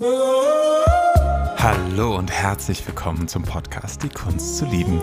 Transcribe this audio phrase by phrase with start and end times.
[0.00, 0.14] Hallo
[2.16, 5.02] und herzlich willkommen zum Podcast Die Kunst zu lieben.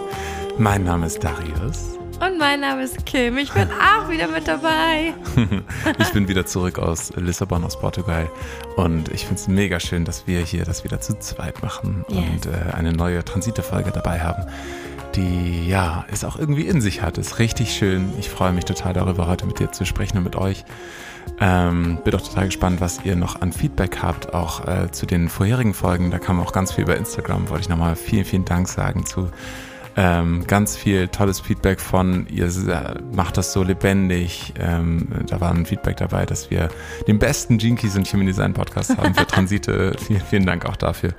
[0.58, 1.98] Mein Name ist Darius.
[2.22, 3.38] Und mein Name ist Kim.
[3.38, 5.14] Ich bin auch wieder mit dabei.
[6.00, 8.32] ich bin wieder zurück aus Lissabon, aus Portugal.
[8.78, 12.18] Und ich finde es mega schön, dass wir hier das wieder zu zweit machen yes.
[12.18, 14.46] und äh, eine neue Transite-Folge dabei haben,
[15.14, 17.18] die ja es auch irgendwie in sich hat.
[17.18, 18.14] Ist richtig schön.
[18.18, 20.64] Ich freue mich total darüber, heute mit dir zu sprechen und mit euch.
[21.40, 25.30] Ähm, bin auch total gespannt, was ihr noch an Feedback habt, auch äh, zu den
[25.30, 26.12] vorherigen Folgen.
[26.12, 27.50] Da kam auch ganz viel über Instagram.
[27.50, 29.30] Wollte ich nochmal vielen, vielen Dank sagen zu
[29.98, 32.50] ähm, ganz viel tolles Feedback von, ihr
[33.14, 34.54] macht das so lebendig.
[34.60, 36.70] Ähm, da war ein Feedback dabei, dass wir
[37.08, 39.96] den besten Keys und Human Design Podcast haben für Transite.
[40.06, 41.14] vielen, vielen Dank auch dafür.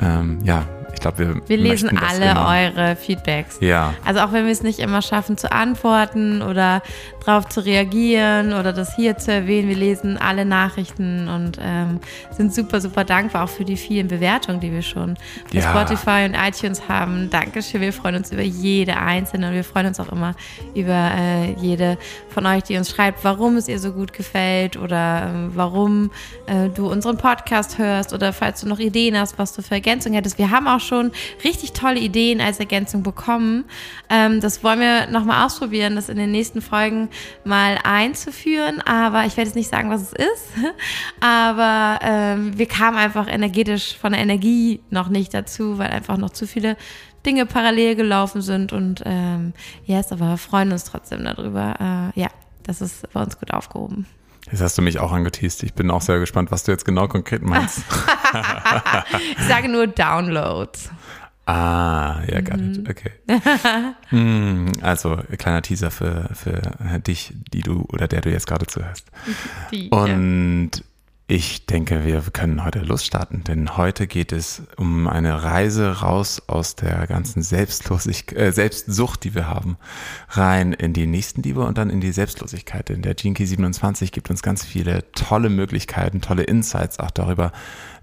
[0.00, 2.48] Ähm, ja, ich glaube, wir, wir lesen alle immer.
[2.48, 3.58] eure Feedbacks.
[3.60, 3.94] Ja.
[4.04, 6.82] Also auch wenn wir es nicht immer schaffen zu antworten oder
[7.24, 12.54] darauf zu reagieren oder das hier zu erwähnen, wir lesen alle Nachrichten und ähm, sind
[12.54, 15.14] super, super dankbar auch für die vielen Bewertungen, die wir schon
[15.52, 15.70] bei ja.
[15.70, 17.30] Spotify und iTunes haben.
[17.30, 20.34] Dankeschön, wir freuen uns über jede einzelne und wir freuen uns auch immer
[20.74, 25.26] über äh, jede von euch, die uns schreibt, warum es ihr so gut gefällt oder
[25.26, 26.10] äh, warum
[26.46, 30.16] äh, du unseren Podcast hörst oder falls du noch Ideen hast, was du für Ergänzungen
[30.16, 30.38] hättest.
[30.38, 33.64] Wir haben auch schon richtig tolle Ideen als Ergänzung bekommen.
[34.08, 37.08] Ähm, das wollen wir nochmal ausprobieren, das in den nächsten Folgen
[37.44, 38.80] mal einzuführen.
[38.82, 40.48] Aber ich werde jetzt nicht sagen, was es ist.
[41.20, 46.30] Aber ähm, wir kamen einfach energetisch von der Energie noch nicht dazu, weil einfach noch
[46.30, 46.76] zu viele
[47.24, 48.72] Dinge parallel gelaufen sind.
[48.72, 49.54] Und ähm,
[49.86, 52.12] yes, aber wir freuen uns trotzdem darüber.
[52.14, 52.28] Äh, ja,
[52.62, 54.06] das ist bei uns gut aufgehoben.
[54.50, 55.62] Jetzt hast du mich auch angeteased.
[55.62, 57.78] Ich bin auch sehr gespannt, was du jetzt genau konkret meinst.
[59.38, 60.90] ich sage nur Downloads.
[61.46, 62.72] Ah, ja, got mhm.
[62.72, 62.88] it.
[62.88, 63.10] Okay.
[64.08, 66.62] hm, also, kleiner Teaser für, für
[67.06, 69.06] dich, die du oder der du jetzt gerade zuhörst.
[69.70, 70.82] Die, Und ja.
[71.26, 76.76] Ich denke, wir können heute losstarten, denn heute geht es um eine Reise raus aus
[76.76, 79.78] der ganzen Selbstlosigkeit, äh, Selbstsucht, die wir haben,
[80.28, 82.90] rein in die Nächstenliebe und dann in die Selbstlosigkeit.
[82.90, 87.52] Denn der Gene 27 gibt uns ganz viele tolle Möglichkeiten, tolle Insights auch darüber,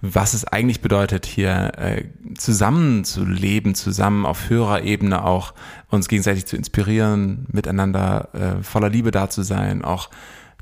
[0.01, 5.53] was es eigentlich bedeutet, hier äh, zusammen zu leben, zusammen auf höherer Ebene auch
[5.91, 10.09] uns gegenseitig zu inspirieren, miteinander äh, voller Liebe da zu sein, auch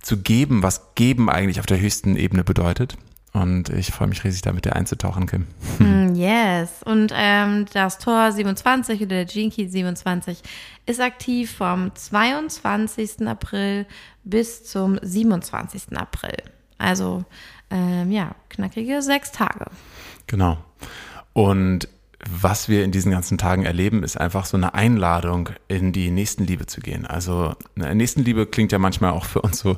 [0.02, 2.98] zu geben, was geben eigentlich auf der höchsten Ebene bedeutet.
[3.32, 5.46] Und ich freue mich riesig, da mit dir einzutauchen, Kim.
[5.78, 6.82] Mm, yes.
[6.84, 10.42] Und ähm, das Tor 27 oder der Key 27
[10.88, 13.28] ist aktiv vom 22.
[13.28, 13.86] April
[14.24, 15.96] bis zum 27.
[15.96, 16.38] April.
[16.80, 17.24] Also
[17.70, 19.66] ähm, ja, knackige sechs Tage.
[20.26, 20.58] Genau.
[21.34, 21.88] Und
[22.28, 26.66] was wir in diesen ganzen Tagen erleben, ist einfach so eine Einladung, in die Nächstenliebe
[26.66, 27.06] zu gehen.
[27.06, 29.78] Also Nächstenliebe klingt ja manchmal auch für uns so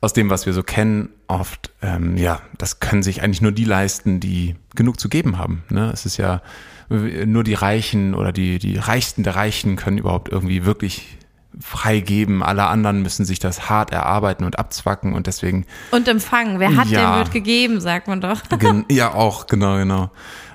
[0.00, 3.64] aus dem, was wir so kennen, oft, ähm, ja, das können sich eigentlich nur die
[3.64, 5.62] leisten, die genug zu geben haben.
[5.70, 5.90] Ne?
[5.92, 6.42] Es ist ja
[6.88, 11.18] nur die Reichen oder die, die Reichsten der Reichen können überhaupt irgendwie wirklich
[11.58, 12.42] freigeben.
[12.42, 15.66] Alle anderen müssen sich das hart erarbeiten und abzwacken und deswegen.
[15.90, 16.58] Und empfangen.
[16.58, 18.42] Wer hat, ja, dem wird gegeben, sagt man doch.
[18.90, 20.10] ja, auch, genau, genau.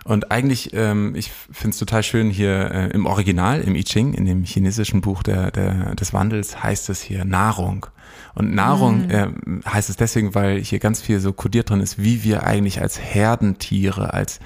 [0.08, 4.14] Und eigentlich, ähm, ich finde es total schön hier äh, im Original, im I Ching,
[4.14, 7.88] in dem chinesischen Buch der, der, des Wandels, heißt es hier Nahrung.
[8.34, 9.12] Und Nahrung mhm.
[9.12, 9.28] äh,
[9.70, 12.98] heißt es deswegen, weil hier ganz viel so kodiert drin ist, wie wir eigentlich als
[12.98, 14.40] Herdentiere, als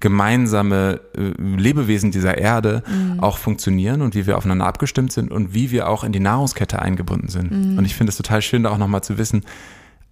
[0.00, 3.20] gemeinsame äh, Lebewesen dieser Erde mhm.
[3.20, 6.82] auch funktionieren und wie wir aufeinander abgestimmt sind und wie wir auch in die Nahrungskette
[6.82, 7.52] eingebunden sind.
[7.52, 7.78] Mhm.
[7.78, 9.44] Und ich finde es total schön, da auch nochmal zu wissen,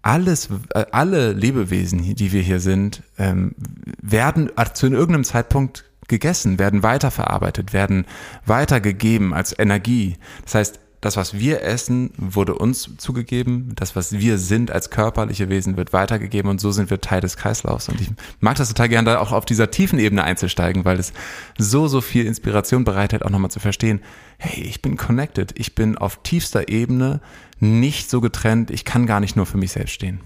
[0.04, 3.54] alles, äh, alle Lebewesen, die wir hier sind, ähm,
[4.02, 8.04] werden zu irgendeinem Zeitpunkt gegessen, werden weiterverarbeitet, werden
[8.44, 10.16] weitergegeben als Energie.
[10.44, 13.72] Das heißt, das, was wir essen, wurde uns zugegeben.
[13.76, 17.36] Das, was wir sind als körperliche Wesen, wird weitergegeben und so sind wir Teil des
[17.36, 17.88] Kreislaufs.
[17.88, 18.08] Und ich
[18.40, 21.12] mag das total gerne, da auch auf dieser tiefen Ebene einzusteigen, weil es
[21.58, 24.00] so, so viel Inspiration bereitet, auch nochmal zu verstehen,
[24.38, 25.58] hey, ich bin connected.
[25.58, 27.20] Ich bin auf tiefster Ebene
[27.60, 28.70] nicht so getrennt.
[28.70, 30.20] Ich kann gar nicht nur für mich selbst stehen.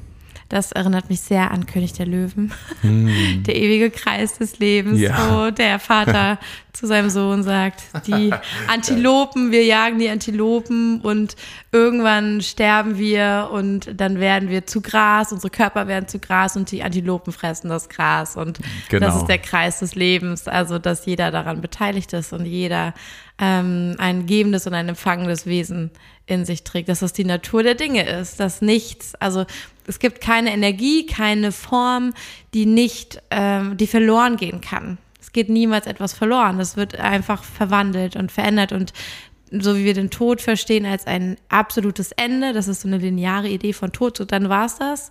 [0.49, 2.53] Das erinnert mich sehr an König der Löwen.
[2.83, 3.43] Mm.
[3.45, 5.17] Der ewige Kreis des Lebens, ja.
[5.31, 6.39] wo der Vater
[6.73, 8.33] zu seinem Sohn sagt, die
[8.69, 11.35] Antilopen, wir jagen die Antilopen und
[11.73, 16.71] irgendwann sterben wir und dann werden wir zu Gras, unsere Körper werden zu Gras und
[16.71, 19.07] die Antilopen fressen das Gras und genau.
[19.07, 22.95] das ist der Kreis des Lebens, also dass jeder daran beteiligt ist und jeder
[23.41, 25.91] ähm, ein gebendes und ein empfangendes Wesen
[26.29, 29.47] in sich trägt, dass das die Natur der Dinge ist, dass nichts, also
[29.87, 32.13] es gibt keine Energie, keine Form,
[32.55, 34.99] die nicht, ähm, die verloren gehen kann.
[35.21, 36.59] Es geht niemals etwas verloren.
[36.59, 38.93] Das wird einfach verwandelt und verändert und
[39.51, 42.53] so wie wir den Tod verstehen, als ein absolutes Ende.
[42.53, 45.11] Das ist so eine lineare Idee von Tod, so dann war es das.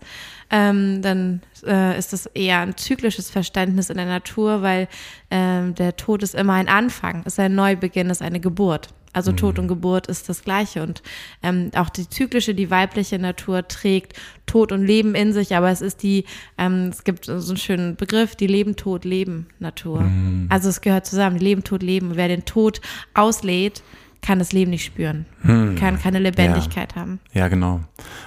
[0.50, 4.88] Ähm, dann äh, ist das eher ein zyklisches Verständnis in der Natur, weil
[5.32, 8.90] ähm, der Tod ist immer ein Anfang, ist ein Neubeginn, ist eine Geburt.
[9.18, 9.64] Also Tod mhm.
[9.64, 10.84] und Geburt ist das Gleiche.
[10.84, 11.02] Und
[11.42, 14.14] ähm, auch die zyklische, die weibliche Natur trägt
[14.46, 16.26] Tod und Leben in sich, aber es ist die,
[16.58, 20.02] ähm, es gibt so einen schönen Begriff, die Leben, Tod, Leben Natur.
[20.02, 20.46] Mhm.
[20.50, 22.12] Also es gehört zusammen, Leben, Tod, Leben.
[22.16, 22.80] Wer den Tod
[23.16, 23.82] auslädt,
[24.22, 25.76] kann das Leben nicht spüren, hm.
[25.76, 27.02] kann keine Lebendigkeit ja.
[27.02, 27.20] haben.
[27.34, 27.82] Ja, genau.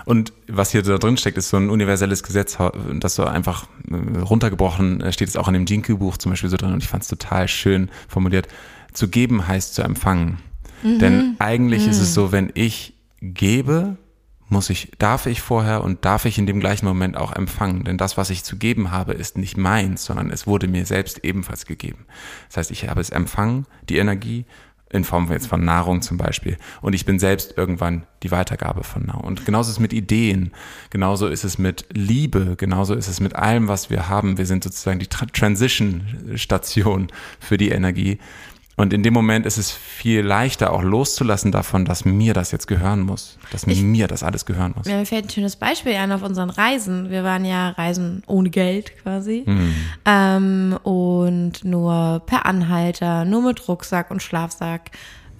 [0.04, 2.56] Und was hier da drin steckt, ist so ein universelles Gesetz,
[3.00, 6.72] das so einfach äh, runtergebrochen steht es auch in dem Jinky-Buch zum Beispiel so drin
[6.72, 8.48] und ich fand es total schön formuliert.
[8.92, 10.38] Zu geben heißt zu empfangen.
[10.82, 10.98] Mhm.
[10.98, 11.90] Denn eigentlich mhm.
[11.90, 12.14] ist es mhm.
[12.14, 13.96] so, wenn ich gebe,
[14.48, 17.84] muss ich, darf ich vorher und darf ich in dem gleichen Moment auch empfangen.
[17.84, 21.24] Denn das, was ich zu geben habe, ist nicht meins, sondern es wurde mir selbst
[21.24, 22.06] ebenfalls gegeben.
[22.48, 24.44] Das heißt, ich habe es empfangen, die Energie,
[24.92, 26.56] in Form jetzt von Nahrung zum Beispiel.
[26.82, 29.22] Und ich bin selbst irgendwann die Weitergabe von Nahrung.
[29.22, 30.50] Und genauso ist es mit Ideen,
[30.90, 34.36] genauso ist es mit Liebe, genauso ist es mit allem, was wir haben.
[34.36, 37.06] Wir sind sozusagen die Transition-Station
[37.38, 38.18] für die Energie.
[38.80, 42.66] Und in dem Moment ist es viel leichter, auch loszulassen davon, dass mir das jetzt
[42.66, 44.86] gehören muss, dass ich, mir das alles gehören muss.
[44.86, 47.10] Mir fällt ein schönes Beispiel ein auf unseren Reisen.
[47.10, 49.74] Wir waren ja Reisen ohne Geld quasi mhm.
[50.06, 54.90] ähm, und nur per Anhalter, nur mit Rucksack und Schlafsack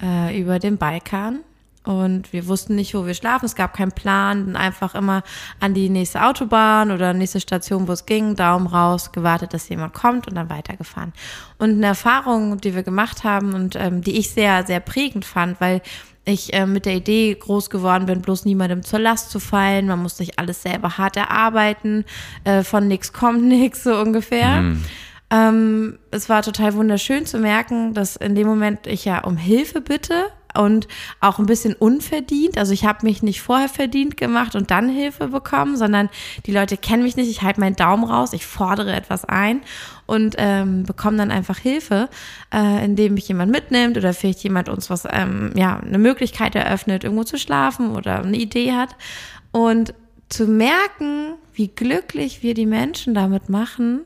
[0.03, 1.39] äh, über den Balkan.
[1.83, 3.45] Und wir wussten nicht, wo wir schlafen.
[3.45, 4.55] Es gab keinen Plan.
[4.55, 5.23] Einfach immer
[5.59, 9.93] an die nächste Autobahn oder nächste Station, wo es ging, Daumen raus, gewartet, dass jemand
[9.93, 11.11] kommt und dann weitergefahren.
[11.57, 15.59] Und eine Erfahrung, die wir gemacht haben und ähm, die ich sehr, sehr prägend fand,
[15.59, 15.81] weil
[16.23, 19.87] ich äh, mit der Idee groß geworden bin, bloß niemandem zur Last zu fallen.
[19.87, 22.05] Man muss sich alles selber hart erarbeiten.
[22.43, 24.61] Äh, von nix kommt nix, so ungefähr.
[24.61, 24.85] Mhm.
[25.31, 29.79] Ähm, es war total wunderschön zu merken, dass in dem Moment ich ja um Hilfe
[29.79, 30.25] bitte
[30.57, 30.87] und
[31.19, 32.57] auch ein bisschen unverdient.
[32.57, 36.09] Also ich habe mich nicht vorher verdient gemacht und dann Hilfe bekommen, sondern
[36.45, 37.29] die Leute kennen mich nicht.
[37.29, 39.61] Ich halte meinen Daumen raus, ich fordere etwas ein
[40.05, 42.09] und ähm, bekomme dann einfach Hilfe,
[42.53, 47.03] äh, indem mich jemand mitnimmt oder vielleicht jemand uns was, ähm, ja, eine Möglichkeit eröffnet,
[47.03, 48.95] irgendwo zu schlafen oder eine Idee hat.
[49.51, 49.93] Und
[50.29, 54.01] zu merken, wie glücklich wir die Menschen damit machen,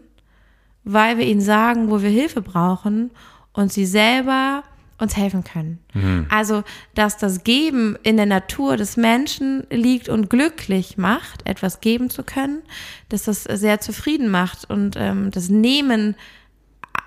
[0.84, 3.12] weil wir ihnen sagen, wo wir Hilfe brauchen
[3.54, 4.64] und sie selber
[4.98, 5.80] uns helfen können.
[5.94, 6.28] Mhm.
[6.30, 6.64] Also,
[6.94, 12.24] dass das Geben in der Natur des Menschen liegt und glücklich macht, etwas geben zu
[12.24, 12.62] können,
[13.10, 16.16] dass das sehr zufrieden macht und ähm, das Nehmen,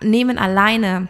[0.03, 1.09] Nehmen alleine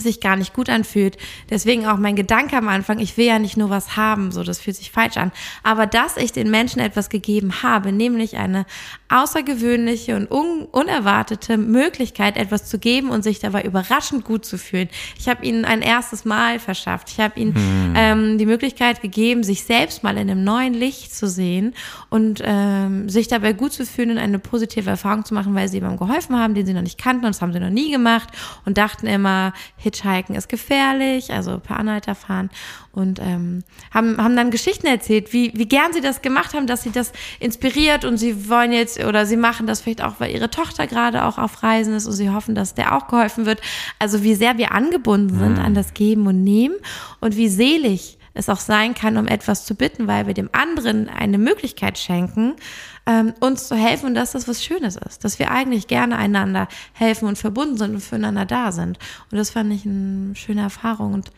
[0.00, 1.18] sich gar nicht gut anfühlt.
[1.50, 4.60] Deswegen auch mein Gedanke am Anfang, ich will ja nicht nur was haben, so das
[4.60, 5.32] fühlt sich falsch an,
[5.62, 8.64] aber dass ich den Menschen etwas gegeben habe, nämlich eine
[9.10, 14.88] außergewöhnliche und un unerwartete Möglichkeit, etwas zu geben und sich dabei überraschend gut zu fühlen.
[15.18, 17.10] Ich habe ihnen ein erstes Mal verschafft.
[17.10, 17.94] Ich habe ihnen hm.
[17.96, 21.74] ähm, die Möglichkeit gegeben, sich selbst mal in einem neuen Licht zu sehen
[22.08, 25.78] und ähm, sich dabei gut zu fühlen und eine positive Erfahrung zu machen, weil sie
[25.78, 28.28] jemandem geholfen haben, den sie noch nicht kannten und das haben sie noch nie gemacht
[28.64, 32.50] und dachten immer, Hitchhiken ist gefährlich, also per Anhalter fahren
[32.92, 36.82] und ähm, haben, haben dann Geschichten erzählt, wie, wie gern sie das gemacht haben, dass
[36.82, 40.50] sie das inspiriert und sie wollen jetzt oder sie machen das vielleicht auch, weil ihre
[40.50, 43.60] Tochter gerade auch auf Reisen ist und sie hoffen, dass der auch geholfen wird.
[43.98, 45.64] Also wie sehr wir angebunden sind mhm.
[45.64, 46.76] an das Geben und Nehmen
[47.20, 51.08] und wie selig es auch sein kann, um etwas zu bitten, weil wir dem anderen
[51.08, 52.54] eine Möglichkeit schenken,
[53.06, 56.68] ähm, uns zu helfen und dass das was Schönes ist, dass wir eigentlich gerne einander
[56.92, 58.98] helfen und verbunden sind und füreinander da sind.
[59.30, 61.30] Und das fand ich eine schöne Erfahrung und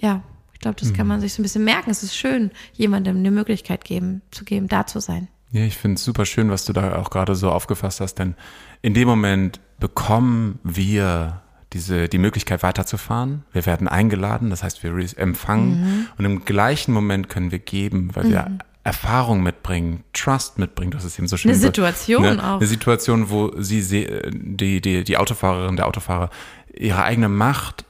[0.00, 0.22] ja,
[0.58, 0.94] ich glaube, das mhm.
[0.94, 1.88] kann man sich so ein bisschen merken.
[1.88, 5.28] Es ist schön, jemandem eine Möglichkeit geben, zu geben, da zu sein.
[5.52, 8.34] Ja, ich finde es super schön, was du da auch gerade so aufgefasst hast, denn
[8.82, 13.44] in dem Moment bekommen wir diese, die Möglichkeit weiterzufahren.
[13.52, 16.06] Wir werden eingeladen, das heißt, wir empfangen mhm.
[16.18, 18.30] und im gleichen Moment können wir geben, weil mhm.
[18.30, 21.52] wir Erfahrung mitbringen, Trust mitbringen, das ist eben so schön.
[21.52, 22.56] Eine Situation eine, auch.
[22.56, 26.30] Eine Situation, wo sie, die, die, die Autofahrerin, der Autofahrer
[26.74, 27.84] ihre eigene Macht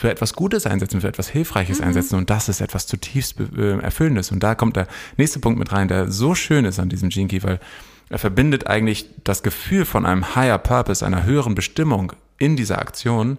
[0.00, 1.88] für etwas Gutes einsetzen, für etwas Hilfreiches mhm.
[1.88, 4.32] einsetzen und das ist etwas zutiefst äh, Erfüllendes.
[4.32, 4.86] Und da kommt der
[5.18, 7.60] nächste Punkt mit rein, der so schön ist an diesem Jinky, weil
[8.08, 13.36] er verbindet eigentlich das Gefühl von einem Higher Purpose, einer höheren Bestimmung in dieser Aktion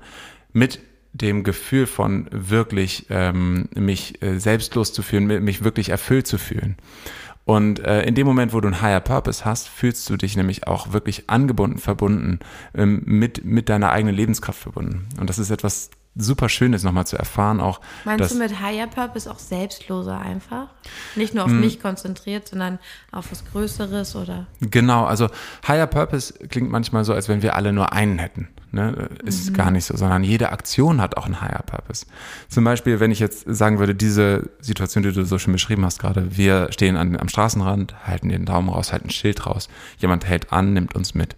[0.54, 0.80] mit
[1.14, 6.78] dem Gefühl von wirklich ähm, mich äh, selbstlos zu fühlen, mich wirklich erfüllt zu fühlen.
[7.44, 10.68] Und äh, in dem Moment, wo du einen Higher Purpose hast, fühlst du dich nämlich
[10.68, 12.38] auch wirklich angebunden, verbunden,
[12.76, 15.08] ähm, mit, mit deiner eigenen Lebenskraft verbunden.
[15.20, 17.80] Und das ist etwas super schön ist, nochmal zu erfahren auch.
[18.04, 20.68] Meinst dass, du mit Higher Purpose auch selbstloser einfach?
[21.16, 21.62] Nicht nur auf Hm.
[21.62, 22.80] mich konzentriert, sondern
[23.12, 24.48] auf was Größeres oder?
[24.60, 25.30] Genau, also
[25.68, 28.50] Higher Purpose klingt manchmal so, als wenn wir alle nur einen hätten.
[28.74, 29.10] Ne?
[29.26, 29.54] Ist Mhm.
[29.54, 32.06] gar nicht so, sondern jede Aktion hat auch einen Higher Purpose.
[32.48, 36.00] Zum Beispiel, wenn ich jetzt sagen würde, diese Situation, die du so schön beschrieben hast
[36.00, 40.26] gerade, wir stehen an, am Straßenrand, halten den Daumen raus, halten ein Schild raus, jemand
[40.26, 41.36] hält an, nimmt uns mit.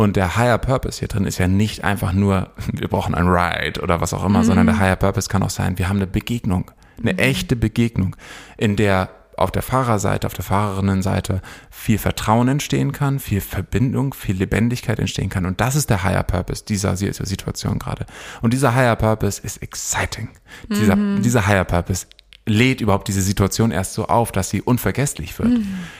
[0.00, 3.82] Und der Higher Purpose hier drin ist ja nicht einfach nur, wir brauchen ein Ride
[3.82, 6.70] oder was auch immer, sondern der Higher Purpose kann auch sein, wir haben eine Begegnung,
[6.98, 8.16] eine echte Begegnung,
[8.56, 14.36] in der auf der Fahrerseite, auf der Fahrerinnenseite viel Vertrauen entstehen kann, viel Verbindung, viel
[14.36, 15.44] Lebendigkeit entstehen kann.
[15.44, 18.06] Und das ist der Higher Purpose dieser Si- Situation gerade.
[18.40, 20.28] Und dieser Higher Purpose ist exciting.
[20.70, 22.06] Dieser, dieser Higher Purpose
[22.50, 25.52] lädt überhaupt diese Situation erst so auf, dass sie unvergesslich wird.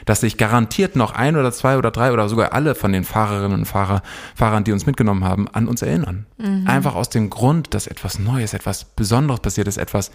[0.04, 3.60] Dass sich garantiert noch ein oder zwei oder drei oder sogar alle von den Fahrerinnen
[3.60, 4.02] und Fahrer,
[4.34, 6.26] Fahrern, die uns mitgenommen haben, an uns erinnern.
[6.66, 10.10] Einfach aus dem Grund, dass etwas Neues, etwas Besonderes passiert ist, etwas,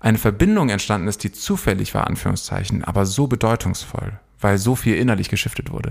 [0.00, 5.28] eine Verbindung entstanden ist, die zufällig war, Anführungszeichen, aber so bedeutungsvoll, weil so viel innerlich
[5.28, 5.90] geschiftet wurde.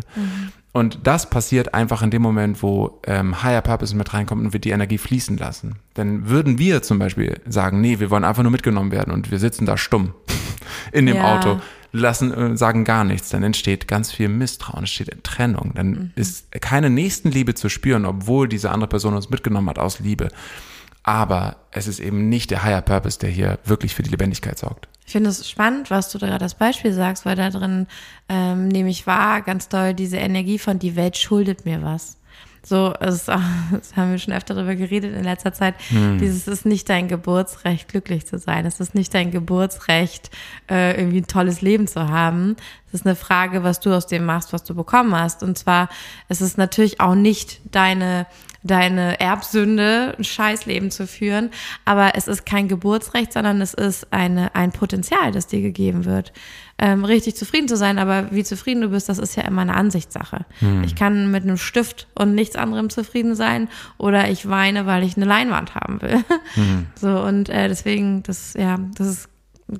[0.71, 4.59] Und das passiert einfach in dem Moment, wo ähm, Higher Purpose mit reinkommt und wir
[4.59, 5.75] die Energie fließen lassen.
[5.95, 9.39] Dann würden wir zum Beispiel sagen, nee, wir wollen einfach nur mitgenommen werden und wir
[9.39, 10.13] sitzen da stumm
[10.91, 11.35] in dem Ja.
[11.37, 11.59] Auto,
[11.91, 13.29] lassen, äh, sagen gar nichts.
[13.29, 15.71] Dann entsteht ganz viel Misstrauen, es steht Trennung.
[15.75, 20.29] Dann ist keine Nächstenliebe zu spüren, obwohl diese andere Person uns mitgenommen hat aus Liebe.
[21.09, 24.87] Aber es ist eben nicht der Higher Purpose, der hier wirklich für die Lebendigkeit sorgt.
[25.07, 27.87] Ich finde es spannend, was du da gerade als Beispiel sagst, weil da drin
[28.29, 32.17] ähm, nehme ich wahr, ganz doll diese Energie von die Welt schuldet mir was.
[32.61, 35.73] So, es das haben wir schon öfter darüber geredet in letzter Zeit.
[35.89, 38.67] Dieses ist nicht dein Geburtsrecht, glücklich zu sein.
[38.67, 40.29] Es ist nicht dein Geburtsrecht,
[40.69, 42.55] äh, irgendwie ein tolles Leben zu haben.
[42.87, 45.41] Es ist eine Frage, was du aus dem machst, was du bekommen hast.
[45.41, 45.89] Und zwar,
[46.27, 48.27] es ist natürlich auch nicht deine
[48.63, 51.49] deine Erbsünde, ein Scheißleben zu führen.
[51.85, 56.33] Aber es ist kein Geburtsrecht, sondern es ist eine, ein Potenzial, das dir gegeben wird,
[56.77, 57.97] ähm, richtig zufrieden zu sein.
[57.99, 60.45] Aber wie zufrieden du bist, das ist ja immer eine Ansichtssache.
[60.83, 65.15] Ich kann mit einem Stift und nichts anderem zufrieden sein oder ich weine, weil ich
[65.15, 66.23] eine Leinwand haben will.
[66.95, 69.29] So, und äh, deswegen, das, ja, das ist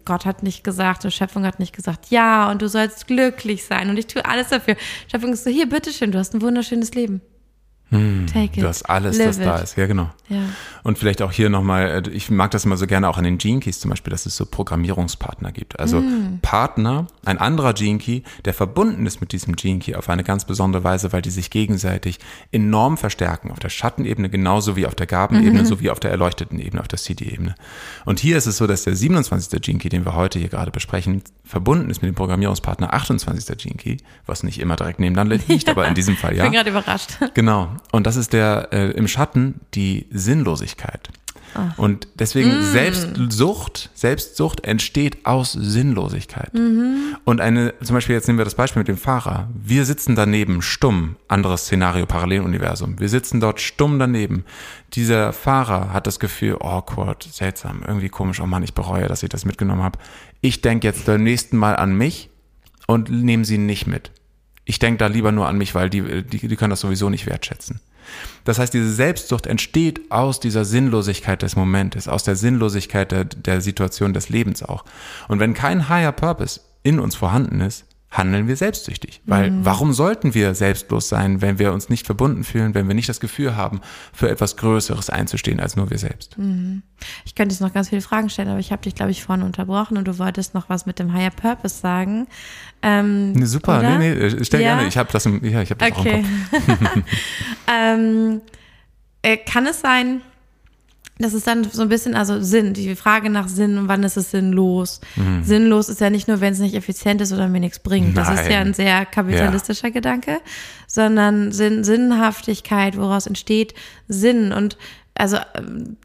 [0.05, 3.89] Gott hat nicht gesagt, die Schöpfung hat nicht gesagt, ja, und du sollst glücklich sein
[3.89, 4.75] und ich tue alles dafür.
[5.09, 7.21] Schöpfung ist so, hier, bitteschön, du hast ein wunderschönes Leben.
[7.91, 8.63] Take it.
[8.63, 9.63] Du hast alles, Live das da it.
[9.63, 9.77] ist.
[9.77, 10.09] Ja, genau.
[10.29, 10.41] Ja.
[10.83, 13.37] Und vielleicht auch hier nochmal, äh, ich mag das immer so gerne auch an den
[13.39, 15.79] Gene Keys zum Beispiel, dass es so Programmierungspartner gibt.
[15.79, 16.39] Also Mm.
[16.41, 20.45] Partner, ein anderer Gene Key, der verbunden ist mit diesem Gene Key auf eine ganz
[20.45, 22.19] besondere Weise, weil die sich gegenseitig
[22.51, 23.51] enorm verstärken.
[23.51, 25.09] Auf der Schattenebene genauso wie auf der Mhm.
[25.09, 27.55] Gabenebene, sowie auf der erleuchteten Ebene, auf der CD-Ebene.
[28.05, 29.59] Und hier ist es so, dass der 27.
[29.61, 33.57] Gene Key, den wir heute hier gerade besprechen, verbunden ist mit dem Programmierungspartner 28.
[33.57, 36.43] Gene Key, was nicht immer direkt nebeneinander liegt, aber in diesem Fall Ich ja.
[36.43, 37.17] bin gerade überrascht.
[37.33, 37.69] Genau.
[37.91, 41.09] Und das ist der äh, im Schatten die Sinnlosigkeit.
[41.77, 46.51] Und deswegen Selbstsucht, Selbstsucht entsteht aus Sinnlosigkeit.
[47.25, 49.49] Und eine, zum Beispiel jetzt nehmen wir das Beispiel mit dem Fahrer.
[49.53, 52.99] Wir sitzen daneben stumm, anderes Szenario, Paralleluniversum.
[52.99, 54.45] Wir sitzen dort stumm daneben.
[54.93, 59.29] Dieser Fahrer hat das Gefühl, awkward, seltsam, irgendwie komisch, oh Mann, ich bereue, dass ich
[59.29, 59.99] das mitgenommen habe.
[60.41, 62.29] Ich denke jetzt beim nächsten Mal an mich
[62.87, 64.11] und nehme sie nicht mit.
[64.69, 67.25] Ich denke da lieber nur an mich, weil die, die, die können das sowieso nicht
[67.25, 67.79] wertschätzen.
[68.43, 73.61] Das heißt, diese Selbstsucht entsteht aus dieser Sinnlosigkeit des Momentes, aus der Sinnlosigkeit der, der
[73.61, 74.85] Situation des Lebens auch.
[75.27, 79.21] Und wenn kein Higher Purpose in uns vorhanden ist, handeln wir selbstsüchtig.
[79.25, 83.09] Weil warum sollten wir selbstlos sein, wenn wir uns nicht verbunden fühlen, wenn wir nicht
[83.09, 83.81] das Gefühl haben,
[84.13, 86.35] für etwas Größeres einzustehen als nur wir selbst?
[87.25, 89.45] Ich könnte jetzt noch ganz viele Fragen stellen, aber ich habe dich, glaube ich, vorhin
[89.45, 92.27] unterbrochen und du wolltest noch was mit dem Higher Purpose sagen.
[92.81, 93.97] Ähm, Nee, super, oder?
[93.97, 94.75] nee, nee, stell Ja?
[94.75, 94.87] gerne.
[94.87, 96.23] Ich habe das, im, ja, ich hab das Okay.
[97.71, 98.41] Ähm,
[99.21, 100.21] äh, kann es sein,
[101.21, 104.15] das ist dann so ein bisschen, also Sinn, die Frage nach Sinn und wann ist
[104.15, 105.01] es sinnlos?
[105.43, 108.17] Sinnlos ist ja nicht nur, wenn es nicht effizient ist oder mir nichts bringt.
[108.17, 108.51] Das ist Nein.
[108.51, 110.39] ja ein sehr kapitalistischer Gedanke,
[110.87, 113.73] sondern Sinn, Sinnhaftigkeit, woraus entsteht
[114.07, 114.77] Sinn und
[115.19, 115.37] also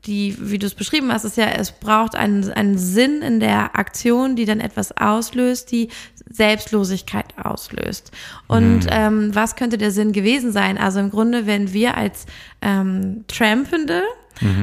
[0.07, 3.79] die, wie du es beschrieben hast, ist ja, es braucht einen, einen Sinn in der
[3.79, 5.89] Aktion, die dann etwas auslöst, die
[6.29, 8.11] Selbstlosigkeit auslöst.
[8.49, 10.79] Und ähm, was könnte der Sinn gewesen sein?
[10.79, 12.27] Also im Grunde, wenn wir als
[12.61, 14.03] ähm, Trampende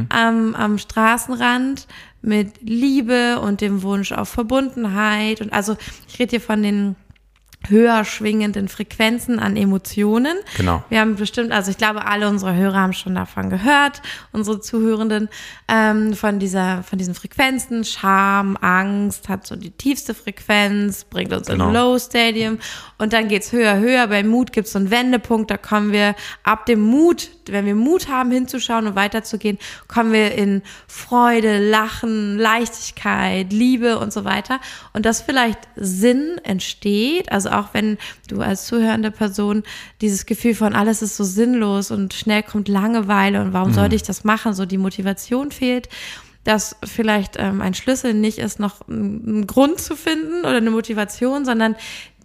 [0.09, 1.87] am, am Straßenrand
[2.21, 5.75] mit Liebe und dem Wunsch auf Verbundenheit und also
[6.07, 6.95] ich rede hier von den
[7.69, 10.37] höher schwingenden Frequenzen an Emotionen.
[10.57, 10.83] Genau.
[10.89, 14.01] Wir haben bestimmt, also ich glaube, alle unsere Hörer haben schon davon gehört,
[14.31, 15.29] unsere Zuhörenden,
[15.67, 17.83] ähm, von dieser, von diesen Frequenzen.
[17.83, 21.67] Scham, Angst hat so die tiefste Frequenz, bringt uns Genau.
[21.67, 22.57] in Low Stadium
[22.97, 24.07] und dann geht's höher, höher.
[24.07, 28.07] Bei Mut gibt's so einen Wendepunkt, da kommen wir ab dem Mut, wenn wir Mut
[28.07, 34.59] haben, hinzuschauen und weiterzugehen, kommen wir in Freude, Lachen, Leichtigkeit, Liebe und so weiter.
[34.93, 39.63] Und dass vielleicht Sinn entsteht, also auch wenn du als zuhörende Person
[40.01, 44.03] dieses Gefühl von alles ist so sinnlos und schnell kommt Langeweile und warum sollte ich
[44.03, 45.89] das machen, so die Motivation fehlt,
[46.43, 51.45] dass vielleicht ähm, ein Schlüssel nicht ist, noch einen Grund zu finden oder eine Motivation,
[51.45, 51.75] sondern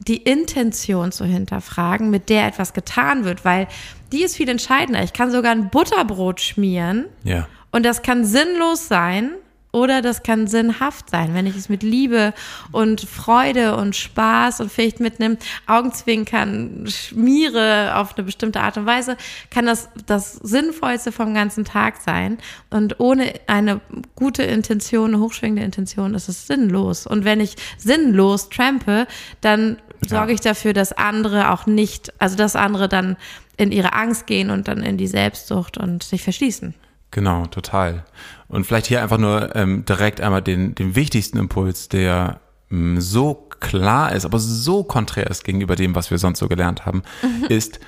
[0.08, 3.68] die Intention zu hinterfragen, mit der etwas getan wird, weil
[4.12, 5.02] die ist viel entscheidender.
[5.02, 7.46] Ich kann sogar ein Butterbrot schmieren Ja.
[7.72, 9.32] und das kann sinnlos sein
[9.76, 12.32] oder das kann sinnhaft sein, wenn ich es mit Liebe
[12.72, 18.86] und Freude und Spaß und vielleicht mit einem Augenzwinkern schmiere auf eine bestimmte Art und
[18.86, 19.18] Weise,
[19.50, 22.38] kann das das Sinnvollste vom ganzen Tag sein.
[22.70, 23.82] Und ohne eine
[24.14, 27.06] gute Intention, eine hochschwingende Intention, ist es sinnlos.
[27.06, 29.06] Und wenn ich sinnlos trampe,
[29.42, 29.76] dann
[30.08, 33.18] sorge ich dafür, dass andere auch nicht, also dass andere dann
[33.58, 36.72] in ihre Angst gehen und dann in die Selbstsucht und sich verschließen.
[37.10, 38.04] Genau, total.
[38.48, 43.34] Und vielleicht hier einfach nur ähm, direkt einmal den, den wichtigsten Impuls, der ähm, so
[43.60, 47.02] klar ist, aber so konträr ist gegenüber dem, was wir sonst so gelernt haben,
[47.48, 47.80] ist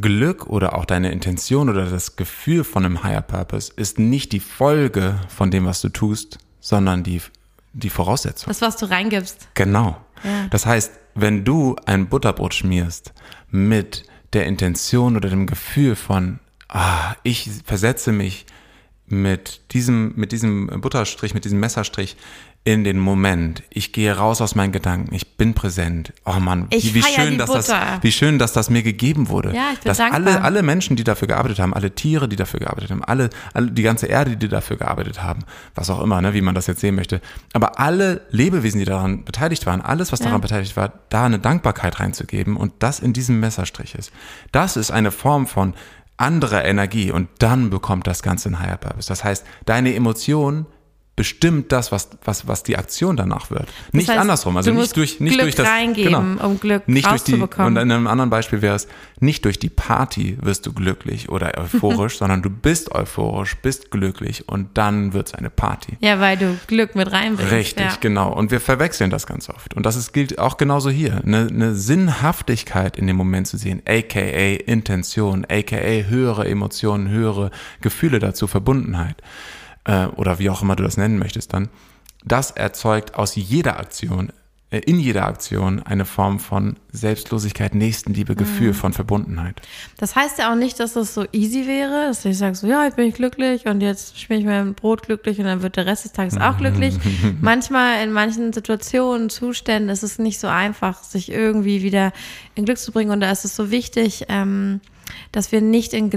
[0.00, 4.40] Glück oder auch deine Intention oder das Gefühl von einem Higher Purpose ist nicht die
[4.40, 7.20] Folge von dem, was du tust, sondern die,
[7.72, 8.48] die Voraussetzung.
[8.48, 9.48] Das, was du reingibst.
[9.54, 9.96] Genau.
[10.22, 10.46] Ja.
[10.50, 13.12] Das heißt, wenn du ein Butterbrot schmierst
[13.50, 16.38] mit der Intention oder dem Gefühl von,
[16.68, 18.46] ah, ich versetze mich
[19.10, 22.16] mit diesem, mit diesem Butterstrich, mit diesem Messerstrich
[22.64, 23.62] in den Moment.
[23.70, 25.14] Ich gehe raus aus meinen Gedanken.
[25.14, 26.12] Ich bin präsent.
[26.26, 27.98] Oh Mann, wie, wie schön, dass das, Butter.
[28.02, 29.54] wie schön, dass das mir gegeben wurde.
[29.54, 30.20] Ja, ich bin dass dankbar.
[30.20, 33.70] alle, alle Menschen, die dafür gearbeitet haben, alle Tiere, die dafür gearbeitet haben, alle, alle
[33.70, 36.80] die ganze Erde, die dafür gearbeitet haben, was auch immer, ne, wie man das jetzt
[36.80, 37.22] sehen möchte.
[37.54, 42.00] Aber alle Lebewesen, die daran beteiligt waren, alles, was daran beteiligt war, da eine Dankbarkeit
[42.00, 44.12] reinzugeben und das in diesem Messerstrich ist.
[44.52, 45.72] Das ist eine Form von
[46.18, 49.08] anderer Energie und dann bekommt das Ganze ein Higher Purpose.
[49.08, 50.66] Das heißt, deine Emotion
[51.18, 53.68] bestimmt das, was, was, was die Aktion danach wird.
[53.92, 54.56] nicht heißt, andersrum.
[54.56, 55.76] Also nicht durch, nicht Glück durch das, genau.
[55.76, 58.86] reingeben, um Glück nicht durch die, und in einem anderen Beispiel wäre es,
[59.18, 64.48] nicht durch die Party wirst du glücklich oder euphorisch, sondern du bist euphorisch, bist glücklich
[64.48, 65.96] und dann wird es eine Party.
[65.98, 67.52] Ja, weil du Glück mit reinbringst.
[67.52, 67.96] Richtig, ja.
[68.00, 68.32] genau.
[68.32, 69.74] Und wir verwechseln das ganz oft.
[69.74, 71.20] Und das ist, gilt auch genauso hier.
[71.26, 78.20] Eine, eine Sinnhaftigkeit in dem Moment zu sehen, aka Intention, aka höhere Emotionen, höhere Gefühle
[78.20, 79.16] dazu, Verbundenheit
[79.88, 81.68] äh, oder wie auch immer du das nennen möchtest dann,
[82.24, 84.32] das erzeugt aus jeder Aktion,
[84.70, 88.36] äh, in jeder Aktion eine Form von Selbstlosigkeit, Nächstenliebe, Mhm.
[88.36, 89.62] Gefühl von Verbundenheit.
[89.96, 92.84] Das heißt ja auch nicht, dass das so easy wäre, dass ich sage so, ja,
[92.84, 95.76] jetzt bin ich glücklich und jetzt schmier ich mir ein Brot glücklich und dann wird
[95.76, 96.94] der Rest des Tages auch glücklich.
[97.40, 102.12] Manchmal in manchen Situationen, Zuständen ist es nicht so einfach, sich irgendwie wieder
[102.54, 104.80] in Glück zu bringen und da ist es so wichtig, ähm,
[105.32, 106.10] dass wir nicht in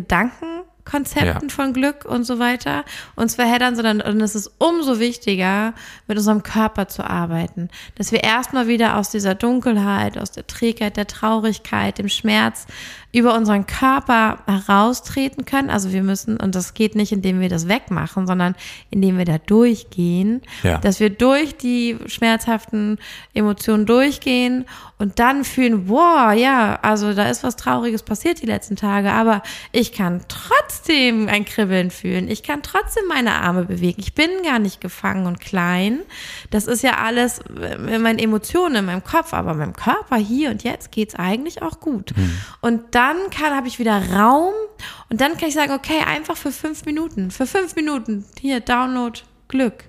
[0.86, 1.56] Gedankenkonzepten Ja.
[1.56, 2.84] von Glück und so weiter
[3.16, 5.74] uns verheddern, sondern und es ist umso wichtiger,
[6.08, 7.70] mit unserem Körper zu arbeiten.
[7.96, 12.68] Dass wir erstmal wieder aus dieser Dunkelheit, aus der Trägheit, der Traurigkeit, dem Schmerz
[13.14, 15.70] über unseren Körper heraustreten können.
[15.70, 18.56] Also wir müssen, und das geht nicht, indem wir das wegmachen, sondern
[18.90, 20.78] indem wir da durchgehen, Ja.
[20.78, 23.00] dass wir durch die schmerzhaften
[23.34, 24.66] Emotionen durchgehen
[24.98, 29.42] und dann fühlen, wow, ja, also da ist was Trauriges passiert die letzten Tage, aber
[29.72, 32.30] ich kann trotzdem ein Kribbeln fühlen.
[32.30, 34.00] Ich kann trotzdem meine Arme bewegen.
[34.00, 36.00] Ich bin gar nicht gefangen und klein.
[36.50, 40.64] Das ist ja alles in meinen Emotionen, in meinem Kopf, aber meinem Körper hier und
[40.64, 42.14] jetzt geht's eigentlich auch gut.
[42.62, 44.54] Und dann kann, habe ich wieder Raum
[45.10, 49.20] und dann kann ich sagen, okay, einfach für fünf Minuten, für fünf Minuten, hier, Download
[49.48, 49.86] Glück.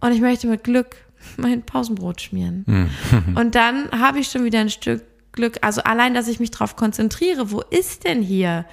[0.00, 0.96] Und ich möchte mit Glück
[1.36, 2.90] mein Pausenbrot schmieren.
[3.36, 5.58] Und dann habe ich schon wieder ein Stück Glück.
[5.60, 8.64] Also allein, dass ich mich darauf konzentriere, wo ist denn hier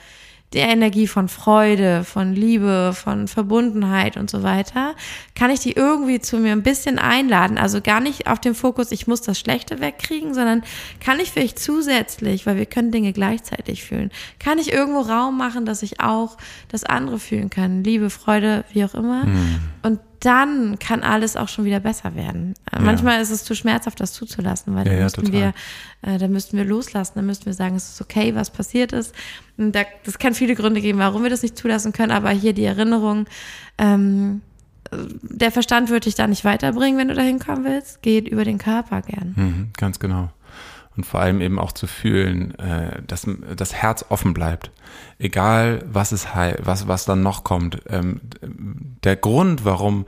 [0.53, 4.95] die Energie von Freude, von Liebe, von Verbundenheit und so weiter,
[5.35, 7.57] kann ich die irgendwie zu mir ein bisschen einladen.
[7.57, 10.63] Also gar nicht auf den Fokus, ich muss das Schlechte wegkriegen, sondern
[10.99, 15.65] kann ich vielleicht zusätzlich, weil wir können Dinge gleichzeitig fühlen, kann ich irgendwo Raum machen,
[15.65, 16.38] dass ich auch
[16.69, 17.83] das andere fühlen kann.
[17.83, 19.27] Liebe, Freude, wie auch immer.
[19.83, 22.53] Und dann kann alles auch schon wieder besser werden.
[22.71, 25.53] Äh, Manchmal ist es zu schmerzhaft, das zuzulassen, weil Ja, dann ja, müssten total.
[26.03, 28.91] wir, äh, dann müssten wir loslassen, dann müssten wir sagen, es ist okay, was passiert
[28.91, 29.15] ist.
[29.58, 32.53] Und da, das kann viele Gründe geben, warum wir das nicht zulassen können, aber hier
[32.53, 33.27] die Erinnerung,
[33.77, 34.41] ähm,
[34.91, 38.43] äh, der Verstand wird dich da nicht weiterbringen, wenn du da hinkommen willst, geht über
[38.43, 39.34] den Körper gern.
[39.38, 40.29] Mhm, ganz genau.
[40.95, 44.71] Und vor allem eben auch zu fühlen, äh, dass das Herz offen bleibt.
[45.17, 46.28] Egal, was es
[46.62, 47.82] was, was dann noch kommt.
[47.89, 48.21] Ähm,
[49.04, 50.06] der Grund, warum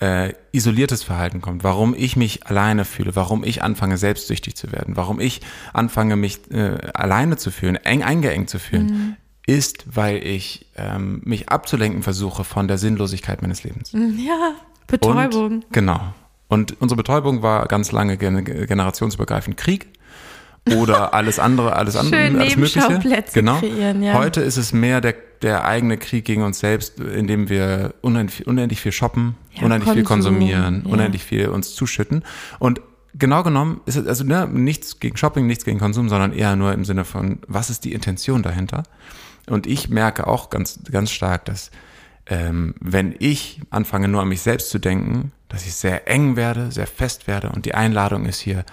[0.00, 4.96] äh, isoliertes Verhalten kommt, warum ich mich alleine fühle, warum ich anfange, selbstsüchtig zu werden,
[4.96, 5.40] warum ich
[5.72, 9.16] anfange, mich äh, alleine zu fühlen, eng eingeengt zu fühlen, mhm.
[9.46, 13.92] ist, weil ich ähm, mich abzulenken versuche von der Sinnlosigkeit meines Lebens.
[13.92, 14.54] Ja,
[14.86, 15.44] Betäubung.
[15.44, 16.00] Und, genau.
[16.48, 19.88] Und unsere Betäubung war ganz lange generationsübergreifend Krieg
[20.72, 23.20] oder alles andere, alles andere, alles Mögliche.
[23.34, 23.58] Genau.
[23.58, 24.14] Kreieren, ja.
[24.14, 28.80] Heute ist es mehr der, der eigene Krieg gegen uns selbst, indem wir unendlich, unendlich
[28.80, 30.92] viel shoppen, ja, unendlich Konsum, viel konsumieren, ja.
[30.92, 32.24] unendlich viel uns zuschütten.
[32.58, 32.80] Und
[33.14, 36.72] genau genommen ist es also ne, nichts gegen Shopping, nichts gegen Konsum, sondern eher nur
[36.72, 38.84] im Sinne von, was ist die Intention dahinter?
[39.46, 41.70] Und ich merke auch ganz, ganz stark, dass
[42.26, 46.72] ähm, wenn ich anfange nur an mich selbst zu denken, dass ich sehr eng werde,
[46.72, 48.64] sehr fest werde und die Einladung ist hier,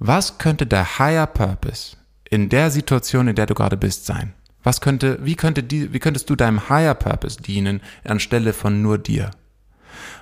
[0.00, 1.96] was könnte der Higher Purpose
[2.28, 4.32] in der Situation, in der du gerade bist, sein?
[4.62, 8.96] Was könnte, wie könnte die, wie könntest du deinem Higher Purpose dienen anstelle von nur
[8.96, 9.30] dir?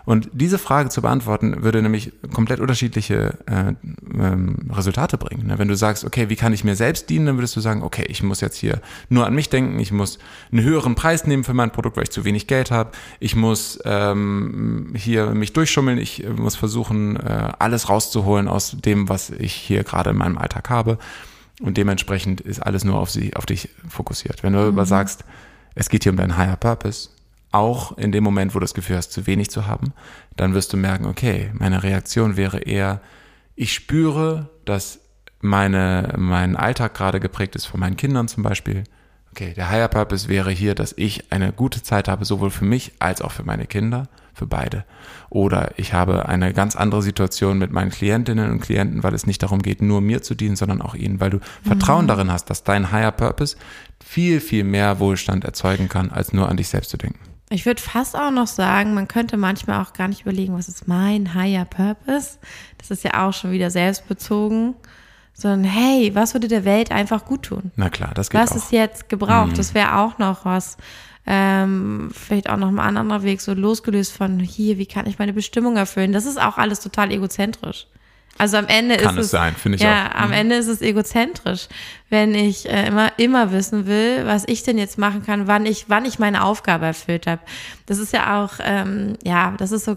[0.08, 3.74] Und diese Frage zu beantworten, würde nämlich komplett unterschiedliche äh,
[4.18, 5.48] ähm, Resultate bringen.
[5.48, 5.58] Ne?
[5.58, 8.06] Wenn du sagst, okay, wie kann ich mir selbst dienen, dann würdest du sagen, okay,
[8.08, 10.18] ich muss jetzt hier nur an mich denken, ich muss
[10.50, 13.80] einen höheren Preis nehmen für mein Produkt, weil ich zu wenig Geld habe, ich muss
[13.84, 19.52] ähm, hier mich durchschummeln, ich äh, muss versuchen, äh, alles rauszuholen aus dem, was ich
[19.52, 20.96] hier gerade in meinem Alltag habe.
[21.60, 24.42] Und dementsprechend ist alles nur auf sie, auf dich fokussiert.
[24.42, 24.68] Wenn du mhm.
[24.68, 25.26] aber sagst,
[25.74, 27.10] es geht hier um deinen Higher Purpose,
[27.50, 29.92] auch in dem Moment, wo du das Gefühl hast, zu wenig zu haben,
[30.36, 33.00] dann wirst du merken, okay, meine Reaktion wäre eher,
[33.54, 35.00] ich spüre, dass
[35.40, 38.84] meine, mein Alltag gerade geprägt ist von meinen Kindern zum Beispiel.
[39.32, 42.92] Okay, der Higher Purpose wäre hier, dass ich eine gute Zeit habe, sowohl für mich
[42.98, 44.84] als auch für meine Kinder, für beide.
[45.30, 49.42] Oder ich habe eine ganz andere Situation mit meinen Klientinnen und Klienten, weil es nicht
[49.42, 51.68] darum geht, nur mir zu dienen, sondern auch ihnen, weil du mhm.
[51.68, 53.56] Vertrauen darin hast, dass dein Higher Purpose
[54.04, 57.18] viel, viel mehr Wohlstand erzeugen kann, als nur an dich selbst zu denken.
[57.50, 60.86] Ich würde fast auch noch sagen, man könnte manchmal auch gar nicht überlegen, was ist
[60.86, 62.38] mein higher purpose?
[62.76, 64.74] Das ist ja auch schon wieder selbstbezogen.
[65.32, 67.70] Sondern, hey, was würde der Welt einfach gut tun?
[67.76, 68.56] Na klar, das geht Was auch.
[68.56, 69.52] ist jetzt gebraucht?
[69.52, 69.54] Mhm.
[69.54, 70.76] Das wäre auch noch was.
[71.26, 75.18] Ähm, vielleicht auch noch mal ein anderer Weg, so losgelöst von hier, wie kann ich
[75.18, 76.12] meine Bestimmung erfüllen?
[76.12, 77.86] Das ist auch alles total egozentrisch.
[78.38, 80.14] Also am Ende Kann ist es, sein, finde ich ja, auch.
[80.14, 80.34] am mhm.
[80.34, 81.66] Ende ist es egozentrisch,
[82.08, 85.86] wenn ich äh, immer immer wissen will, was ich denn jetzt machen kann, wann ich
[85.88, 87.42] wann ich meine Aufgabe erfüllt habe.
[87.86, 89.96] Das ist ja auch ähm, ja, das ist so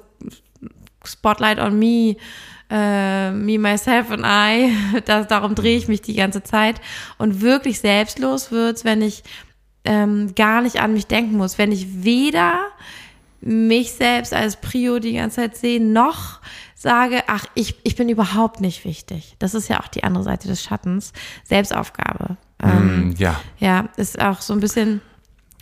[1.05, 2.17] Spotlight on me.
[2.73, 4.73] Uh, me, myself and I,
[5.05, 6.79] das, darum drehe ich mich die ganze Zeit.
[7.17, 9.23] Und wirklich selbstlos wird's, wenn ich
[9.83, 12.61] ähm, gar nicht an mich denken muss, wenn ich weder
[13.41, 16.39] mich selbst als Prio die ganze Zeit sehe, noch
[16.81, 19.35] sage, ach, ich, ich bin überhaupt nicht wichtig.
[19.39, 21.13] Das ist ja auch die andere Seite des Schattens.
[21.43, 22.37] Selbstaufgabe.
[22.61, 23.39] Ähm, mm, ja.
[23.59, 25.01] Ja, ist auch so ein bisschen,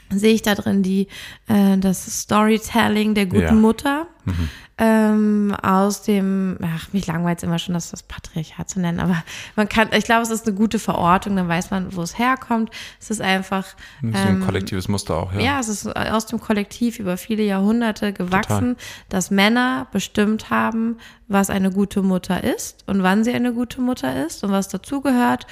[0.09, 1.07] sehe ich da drin, die,
[1.47, 3.51] äh, das Storytelling der guten ja.
[3.51, 4.07] Mutter.
[4.25, 4.49] Mhm
[4.79, 9.23] ähm, aus dem, ach, mich langweilt immer schon, das das Patriarchat zu nennen, aber
[9.57, 12.71] man kann, ich glaube, es ist eine gute Verortung, dann weiß man, wo es herkommt.
[12.99, 13.65] Es ist einfach.
[14.01, 15.39] Ähm, ist ein kollektives Muster auch, ja.
[15.41, 18.75] Ja, es ist aus dem Kollektiv über viele Jahrhunderte gewachsen, Total.
[19.09, 24.25] dass Männer bestimmt haben, was eine gute Mutter ist und wann sie eine gute Mutter
[24.25, 25.45] ist und was dazugehört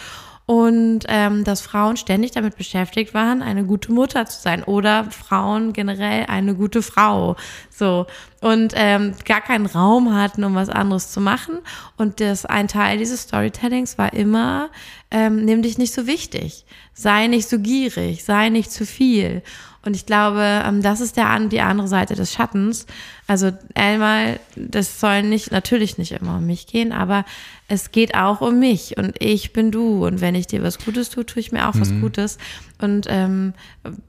[0.48, 5.74] und ähm, dass Frauen ständig damit beschäftigt waren, eine gute Mutter zu sein oder Frauen
[5.74, 7.36] generell eine gute Frau.
[7.70, 8.08] So
[8.40, 11.60] und ähm, gar keinen Raum hatten, um was anderes zu machen.
[11.98, 14.70] Und das ein Teil dieses Storytellings war immer,
[15.12, 19.44] ähm, nimm dich nicht so wichtig, sei nicht so gierig, sei nicht zu viel.
[19.88, 22.88] Und ich glaube, ähm, das ist der, die andere Seite des Schattens.
[23.26, 27.23] Also einmal, das soll nicht, natürlich nicht immer um mich gehen, aber
[27.69, 30.06] es geht auch um mich und ich bin du.
[30.06, 31.80] Und wenn ich dir was Gutes tue, tue ich mir auch mhm.
[31.80, 32.38] was Gutes.
[32.82, 33.54] Und ähm,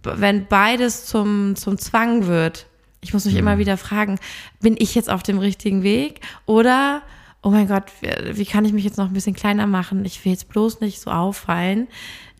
[0.02, 2.66] wenn beides zum, zum Zwang wird,
[3.00, 3.40] ich muss mich mhm.
[3.40, 4.18] immer wieder fragen,
[4.60, 7.02] bin ich jetzt auf dem richtigen Weg oder
[7.40, 10.04] oh mein Gott, wie, wie kann ich mich jetzt noch ein bisschen kleiner machen?
[10.04, 11.86] Ich will jetzt bloß nicht so auffallen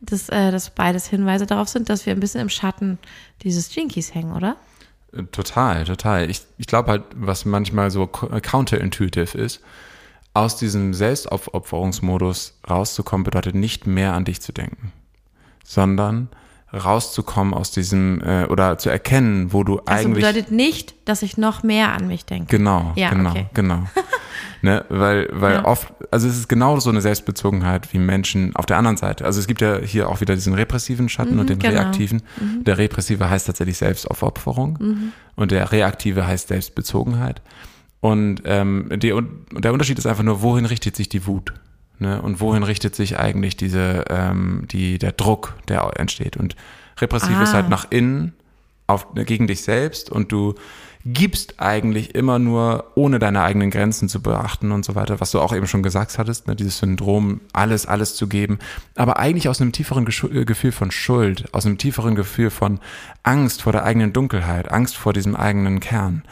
[0.00, 2.98] dass, äh, dass beides Hinweise darauf sind, dass wir ein bisschen im Schatten
[3.42, 4.56] dieses Jinkies hängen, oder?
[5.12, 6.30] Äh, total, total.
[6.30, 9.60] Ich, ich glaube halt, was manchmal so counterintuitive ist,
[10.34, 14.92] aus diesem Selbstaufopferungsmodus rauszukommen, bedeutet nicht mehr an dich zu denken,
[15.64, 16.28] sondern
[16.72, 20.22] rauszukommen aus diesem äh, oder zu erkennen, wo du also eigentlich.
[20.22, 22.56] Das bedeutet nicht, dass ich noch mehr an mich denke.
[22.56, 23.46] Genau, ja, genau, okay.
[23.54, 23.84] genau.
[24.62, 25.64] ne, weil weil ja.
[25.64, 29.24] oft, also es ist genau so eine Selbstbezogenheit wie Menschen auf der anderen Seite.
[29.24, 31.74] Also es gibt ja hier auch wieder diesen repressiven Schatten mhm, und den genau.
[31.74, 32.22] reaktiven.
[32.38, 32.64] Mhm.
[32.64, 35.12] Der repressive heißt tatsächlich Selbstaufopferung mhm.
[35.36, 37.40] und der reaktive heißt Selbstbezogenheit.
[38.00, 39.12] Und ähm, die,
[39.52, 41.52] der Unterschied ist einfach nur, wohin richtet sich die Wut?
[41.98, 42.20] Ne?
[42.22, 46.36] Und wohin richtet sich eigentlich diese, ähm, die, der Druck, der entsteht?
[46.36, 46.56] Und
[47.00, 47.42] repressiv Ah.
[47.42, 48.34] ist halt nach innen
[48.86, 50.54] auf, gegen dich selbst und du
[51.04, 55.40] gibst eigentlich immer nur, ohne deine eigenen Grenzen zu beachten und so weiter, was du
[55.40, 58.58] auch eben schon gesagt hattest, ne, dieses Syndrom, alles, alles zu geben,
[58.94, 62.80] aber eigentlich aus einem tieferen äh, Gefühl von Schuld, aus einem tieferen Gefühl von
[63.22, 66.24] Angst vor der eigenen Dunkelheit, Angst vor diesem eigenen Kern.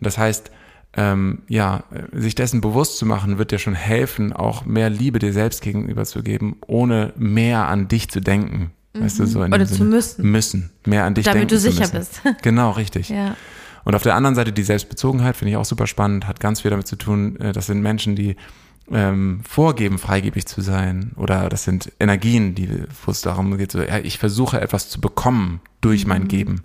[0.00, 0.50] Das heißt,
[0.94, 5.32] ähm, ja, sich dessen bewusst zu machen, wird dir schon helfen, auch mehr Liebe dir
[5.32, 8.70] selbst gegenüber zu geben, ohne mehr an dich zu denken.
[8.94, 9.88] Weißt du, so in Oder dem zu Sinne.
[9.90, 10.30] müssen.
[10.30, 10.70] Müssen.
[10.84, 12.20] Mehr an dich Damit denken du zu sicher bist.
[12.42, 13.08] Genau, richtig.
[13.08, 13.36] Ja.
[13.84, 16.70] Und auf der anderen Seite die Selbstbezogenheit finde ich auch super spannend, hat ganz viel
[16.70, 18.36] damit zu tun, äh, das sind Menschen, die
[18.90, 22.68] ähm, vorgeben, freigebig zu sein oder das sind Energien, die,
[23.06, 26.08] wo es darum geht, so, ja, ich versuche etwas zu bekommen durch Mhm.
[26.08, 26.62] mein Geben.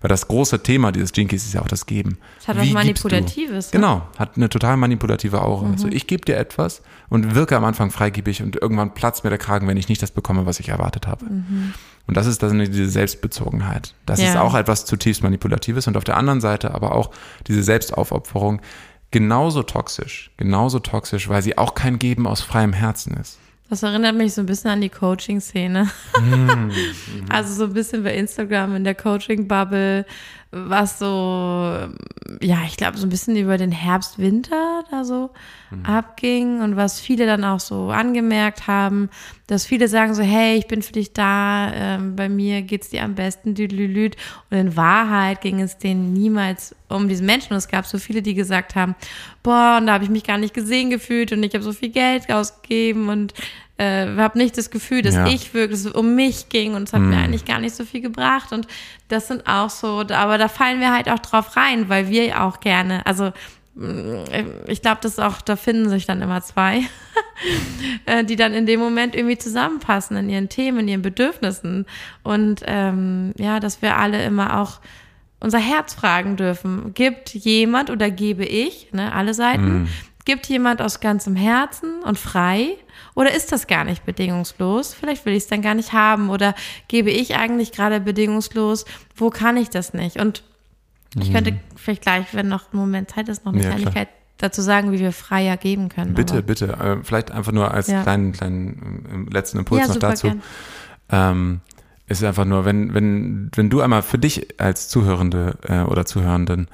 [0.00, 2.18] Weil das große Thema dieses Jinkies ist ja auch das Geben.
[2.38, 2.68] Es hat was?
[2.70, 3.66] Manipulatives.
[3.72, 3.80] ne?
[3.80, 5.66] Genau, hat eine total manipulative Aura.
[5.66, 5.72] Mhm.
[5.72, 9.38] Also ich gebe dir etwas und wirke am Anfang freigebig und irgendwann platzt mir der
[9.38, 11.24] Kragen, wenn ich nicht das bekomme, was ich erwartet habe.
[11.26, 13.94] Und das ist dann diese Selbstbezogenheit.
[14.06, 14.42] Das ist Ja.
[14.42, 17.10] auch etwas zutiefst Manipulatives und auf der anderen Seite aber auch
[17.46, 18.60] diese Selbstaufopferung
[19.10, 23.38] genauso toxisch, genauso toxisch, weil sie auch kein Geben aus freiem Herzen ist.
[23.70, 25.88] Das erinnert mich so ein bisschen an die Coaching-Szene.
[26.20, 26.72] Mhm.
[27.28, 30.04] also so ein bisschen bei Instagram in der Coaching-Bubble,
[30.50, 31.06] was so,
[32.40, 35.30] ja, ich glaube, so ein bisschen über den Herbst, Winter da so
[35.70, 35.84] Mhm.
[35.84, 39.10] abging und was viele dann auch so angemerkt haben,
[39.48, 43.02] dass viele sagen so, hey, ich bin für dich da, ähm, bei mir geht's dir
[43.02, 44.16] am besten, düdelülüt.
[44.50, 47.52] Und in Wahrheit ging es denen niemals um diesen Menschen.
[47.52, 48.94] Und es gab so viele, die gesagt haben,
[49.42, 51.90] boah, und da habe ich mich gar nicht gesehen gefühlt und ich habe so viel
[51.90, 53.34] Geld ausgegeben und
[53.78, 55.26] äh, habe nicht das Gefühl, dass Ja.
[55.28, 57.84] ich wirklich dass es um mich ging und es hat mir eigentlich gar nicht so
[57.84, 58.52] viel gebracht.
[58.52, 58.66] Und
[59.08, 62.60] das sind auch so, aber da fallen wir halt auch drauf rein, weil wir auch
[62.60, 63.32] gerne, also
[63.76, 64.24] mh,
[64.66, 66.82] ich glaube, das ist auch, da finden sich dann immer zwei,
[68.06, 71.86] äh, die dann in dem Moment irgendwie zusammenpassen in ihren Themen, in ihren Bedürfnissen.
[72.22, 74.80] Und ähm, ja, dass wir alle immer auch
[75.40, 76.94] unser Herz fragen dürfen.
[76.94, 79.88] Gibt jemand oder gebe ich, ne, alle Seiten,
[80.24, 82.76] gibt jemand aus ganzem Herzen und frei?
[83.18, 84.94] Oder ist das gar nicht bedingungslos?
[84.94, 86.30] Vielleicht will ich es dann gar nicht haben.
[86.30, 86.54] Oder
[86.86, 88.84] gebe ich eigentlich gerade bedingungslos?
[89.16, 90.20] Wo kann ich das nicht?
[90.20, 90.44] Und
[91.20, 93.64] ich könnte vielleicht gleich, wenn noch ein Moment Zeit ist, noch eine Mhm.
[93.64, 93.80] Ja, klar.
[93.80, 96.14] Kleinigkeit dazu sagen, wie wir freier geben können.
[96.14, 96.66] Bitte, Aber- bitte.
[96.68, 98.02] Äh, vielleicht einfach nur als Ja.
[98.04, 100.32] kleinen, kleinen äh, letzten Impuls Ja, noch dazu.
[101.10, 101.60] Ähm,
[102.06, 106.68] ist einfach nur, wenn, wenn, wenn du einmal für dich als Zuhörende äh, oder Zuhörenden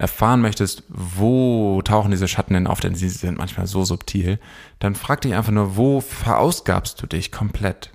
[0.00, 4.38] erfahren möchtest, wo tauchen diese Schatten denn auf, denn sie sind manchmal so subtil,
[4.78, 7.92] dann frag dich einfach nur, wo verausgabst du dich komplett?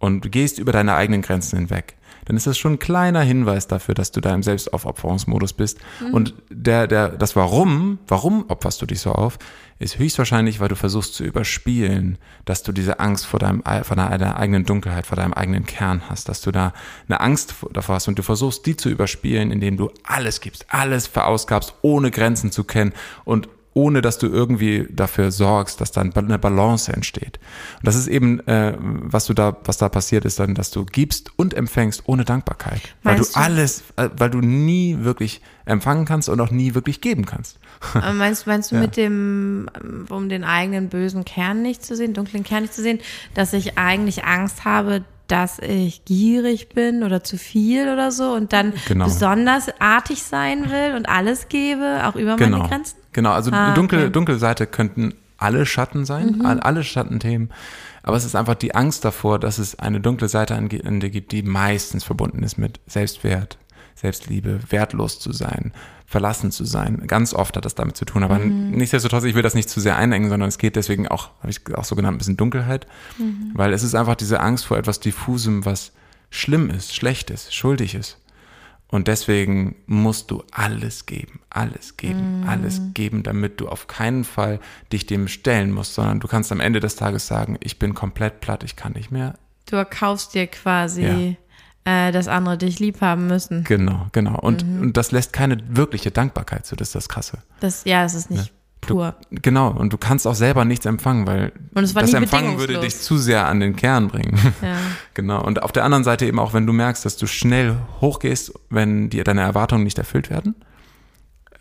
[0.00, 1.96] Und gehst über deine eigenen Grenzen hinweg.
[2.24, 5.78] Dann ist das schon ein kleiner Hinweis dafür, dass du da im Selbstaufopferungsmodus bist.
[6.12, 9.38] Und der, der, das Warum, warum opferst du dich so auf,
[9.78, 14.36] ist höchstwahrscheinlich, weil du versuchst zu überspielen, dass du diese Angst vor deinem, vor deiner
[14.36, 16.72] eigenen Dunkelheit, vor deinem eigenen Kern hast, dass du da
[17.08, 20.66] eine Angst vor- davor hast und du versuchst, die zu überspielen, indem du alles gibst,
[20.68, 22.92] alles verausgabst, ohne Grenzen zu kennen
[23.24, 27.38] und ohne dass du irgendwie dafür sorgst, dass dann eine Balance entsteht.
[27.78, 30.84] Und das ist eben, äh, was du da, was da passiert ist, dann, dass du
[30.84, 35.40] gibst und empfängst ohne Dankbarkeit, weil du, Meinst du- alles, äh, weil du nie wirklich
[35.66, 37.58] empfangen kannst und auch nie wirklich geben kannst.
[38.14, 38.80] Meinst, meinst du Ja.
[38.82, 42.82] mit dem, ähm, um den eigenen bösen Kern nicht zu sehen, dunklen Kern nicht zu
[42.82, 43.00] sehen,
[43.34, 48.52] dass ich eigentlich Angst habe, dass ich gierig bin oder zu viel oder so und
[48.52, 49.06] dann Genau.
[49.06, 52.58] besonders artig sein will und alles gebe, auch über Genau.
[52.58, 52.98] meine Grenzen?
[53.14, 54.08] Genau, also Ah, dunkle, okay.
[54.08, 54.12] Mhm.
[54.12, 57.50] dunkle Seite könnten alle Schatten sein, all- alle Schattenthemen.
[58.02, 61.08] Aber es ist einfach die Angst davor, dass es eine dunkle Seite an, an dir
[61.10, 63.56] gibt, die meistens verbunden ist mit Selbstwert,
[63.94, 65.72] Selbstliebe, wertlos zu sein,
[66.06, 67.06] verlassen zu sein.
[67.06, 68.22] Ganz oft hat das damit zu tun.
[68.22, 68.72] Aber Mhm.
[68.72, 71.60] nichtsdestotrotz, ich will das nicht zu sehr einengen, sondern es geht deswegen auch, habe ich
[71.74, 72.86] auch so genannt, ein bisschen Dunkelheit.
[73.18, 73.52] Mhm.
[73.54, 75.92] Weil es ist einfach diese Angst vor etwas Diffusem, was
[76.30, 78.18] schlimm ist, schlecht ist, schuldig ist.
[78.94, 84.60] Und deswegen musst du alles geben, alles geben, alles geben, damit du auf keinen Fall
[84.92, 88.40] dich dem stellen musst, sondern du kannst am Ende des Tages sagen, ich bin komplett
[88.40, 89.34] platt, ich kann nicht mehr.
[89.68, 91.36] Du erkaufst dir quasi,
[91.84, 93.64] äh, dass andere dich lieb haben müssen.
[93.64, 94.38] Genau, genau.
[94.38, 97.38] Und, und das lässt keine wirkliche Dankbarkeit zu, das ist das Krasse.
[97.58, 98.52] Das, ja, das ist nicht
[98.86, 99.14] pur.
[99.30, 103.46] Genau, und du kannst auch selber nichts empfangen, weil das Empfangen würde dich zu sehr
[103.46, 104.38] an den Kern bringen.
[104.62, 104.76] Ja.
[105.14, 105.44] Genau.
[105.44, 109.10] Und auf der anderen Seite eben auch, wenn du merkst, dass du schnell hochgehst, wenn
[109.10, 110.54] dir deine Erwartungen nicht erfüllt werden,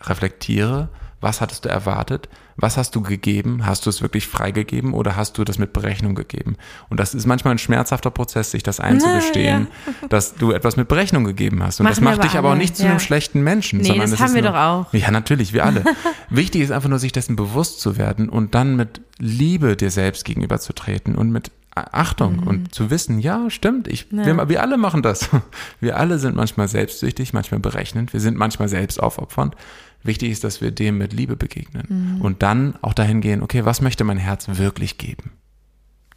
[0.01, 0.89] reflektiere,
[1.23, 2.27] Was hattest du erwartet?
[2.57, 3.65] Was hast du gegeben?
[3.65, 6.57] Hast du es wirklich freigegeben oder hast du das mit Berechnung gegeben?
[6.89, 9.67] Und das ist manchmal ein schmerzhafter Prozess, sich das einzugestehen,
[10.01, 10.07] ja.
[10.09, 11.79] dass du etwas mit Berechnung gegeben hast.
[11.79, 12.39] Und Machen das macht dich alle.
[12.39, 12.89] aber auch nicht zu ja.
[12.89, 13.79] einem schlechten Menschen.
[13.79, 14.93] Nee, sondern das haben wir nur, doch auch.
[14.93, 15.85] Ja, natürlich, wir alle.
[16.29, 20.25] Wichtig ist einfach nur, sich dessen bewusst zu werden und dann mit Liebe dir selbst
[20.25, 22.47] gegenüberzutreten und mit Achtung mhm.
[22.47, 24.25] und zu wissen, ja, stimmt, ich, ja.
[24.25, 25.29] Wir, wir, alle machen das.
[25.79, 29.55] Wir alle sind manchmal selbstsüchtig, manchmal berechnend, wir sind manchmal selbst aufopfernd.
[30.03, 32.21] Wichtig ist, dass wir dem mit Liebe begegnen mhm.
[32.21, 35.31] und dann auch dahin gehen, okay, was möchte mein Herz wirklich geben?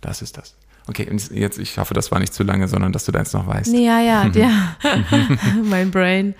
[0.01, 0.57] Das ist das.
[0.89, 3.73] Okay, jetzt, ich hoffe, das war nicht zu lange, sondern dass du deins noch weißt.
[3.73, 4.77] Ja, ja, ja.
[5.65, 6.35] mein Brain.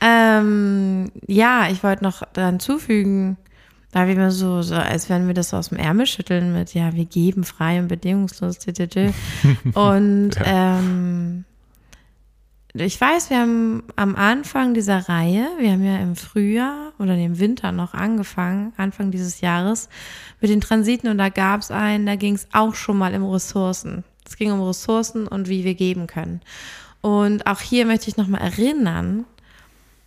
[0.00, 3.36] Ähm, ja, ich wollte noch dann zufügen,
[3.92, 7.04] weil wir so, so, als wenn wir das aus dem Ärmel schütteln mit, ja, wir
[7.04, 8.58] geben frei und bedingungslos.
[9.74, 10.78] und ja.
[10.78, 11.44] ähm,
[12.74, 17.38] ich weiß, wir haben am Anfang dieser Reihe, wir haben ja im Frühjahr oder im
[17.38, 19.88] Winter noch angefangen, Anfang dieses Jahres,
[20.40, 23.30] mit den Transiten und da gab es einen, da ging es auch schon mal um
[23.30, 24.02] Ressourcen.
[24.26, 26.40] Es ging um Ressourcen und wie wir geben können.
[27.00, 29.24] Und auch hier möchte ich nochmal erinnern,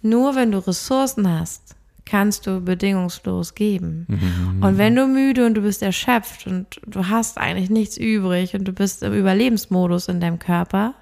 [0.01, 1.75] nur wenn du Ressourcen hast,
[2.06, 4.08] kannst du bedingungslos geben.
[4.08, 4.63] Mhm.
[4.63, 8.65] Und wenn du müde und du bist erschöpft und du hast eigentlich nichts übrig und
[8.65, 10.95] du bist im Überlebensmodus in deinem Körper,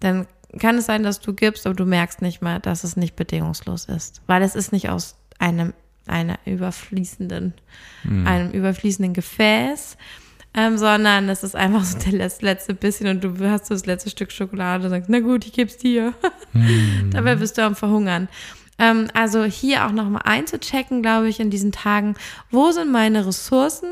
[0.00, 0.26] dann
[0.58, 3.86] kann es sein, dass du gibst, aber du merkst nicht mal, dass es nicht bedingungslos
[3.86, 5.72] ist, weil es ist nicht aus einem
[6.06, 7.54] einer überfließenden,
[8.04, 8.26] mhm.
[8.26, 9.96] einem überfließenden Gefäß,
[10.54, 14.10] ähm, sondern es ist einfach so der letzte, bisschen und du hast so das letzte
[14.10, 16.14] Stück Schokolade und sagst, na gut, ich geb's dir.
[16.52, 17.10] Mhm.
[17.12, 18.28] Dabei bist du am Verhungern.
[18.78, 22.14] Ähm, also hier auch nochmal einzuchecken, glaube ich, in diesen Tagen,
[22.50, 23.90] wo sind meine Ressourcen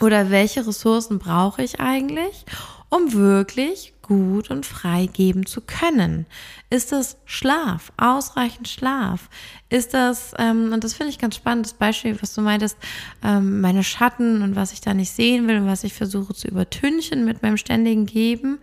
[0.00, 2.44] oder welche Ressourcen brauche ich eigentlich,
[2.88, 6.26] um wirklich gut und frei geben zu können?
[6.70, 9.28] Ist das Schlaf, ausreichend Schlaf?
[9.68, 12.76] Ist das, ähm, und das finde ich ganz spannend, das Beispiel, was du meintest,
[13.22, 16.48] ähm, meine Schatten und was ich da nicht sehen will und was ich versuche zu
[16.48, 18.58] übertünchen mit meinem ständigen Geben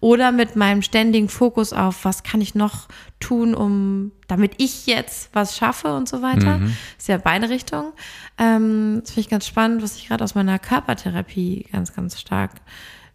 [0.00, 2.88] oder mit meinem ständigen Fokus auf, was kann ich noch
[3.20, 6.58] tun, um, damit ich jetzt was schaffe und so weiter.
[6.58, 6.76] Mhm.
[6.98, 7.92] Ist ja beide Richtungen.
[8.36, 12.50] Ähm, das finde ich ganz spannend, was ich gerade aus meiner Körpertherapie ganz, ganz stark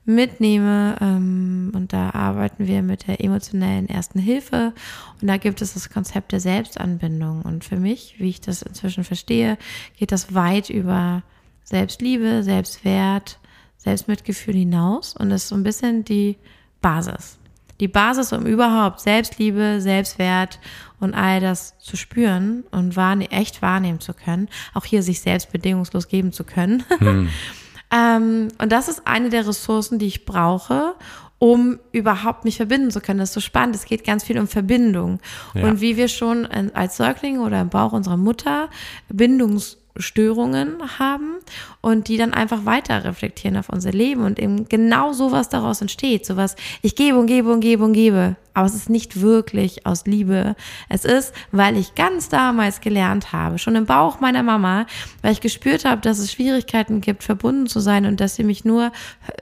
[0.06, 0.98] mitnehme.
[1.02, 4.74] Ähm, und da arbeiten wir mit der emotionellen ersten Hilfe.
[5.22, 7.42] Und da gibt es das Konzept der Selbstanbindung.
[7.42, 9.58] Und für mich, wie ich das inzwischen verstehe,
[9.98, 11.24] geht das weit über
[11.64, 13.40] Selbstliebe, Selbstwert,
[13.78, 15.16] Selbstmitgefühl hinaus.
[15.16, 16.38] Und ist so ein bisschen die
[16.82, 17.38] Basis.
[17.80, 20.60] Die Basis, um überhaupt Selbstliebe, Selbstwert
[21.00, 24.48] und all das zu spüren und wahrne echt wahrnehmen zu können.
[24.74, 26.84] Auch hier sich selbst bedingungslos geben zu können.
[27.00, 27.30] Hm.
[27.94, 30.96] Ähm, und das ist eine der Ressourcen, die ich brauche,
[31.38, 33.20] um überhaupt mich verbinden zu können.
[33.20, 33.76] Das ist so spannend.
[33.76, 35.20] Es geht ganz viel um Verbindung.
[35.54, 35.66] Ja.
[35.66, 38.70] Und wie wir schon als Säuglinge oder im Bauch unserer Mutter
[39.10, 41.36] Bindungs Störungen haben
[41.82, 46.26] und die dann einfach weiter reflektieren auf unser Leben und eben genau sowas daraus entsteht.
[46.26, 48.36] Sowas, ich gebe und gebe und gebe und gebe.
[48.56, 50.56] Aber es ist nicht wirklich aus Liebe.
[50.90, 54.86] Es ist, weil ich ganz damals gelernt habe, schon im Bauch meiner Mama,
[55.22, 58.66] weil ich gespürt habe, dass es Schwierigkeiten gibt, verbunden zu sein und dass sie mich
[58.66, 58.92] nur,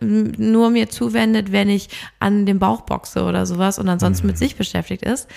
[0.02, 4.32] nur mir zuwendet, wenn ich an dem Bauch boxe oder sowas und ansonsten mhm.
[4.32, 5.28] mit sich beschäftigt ist,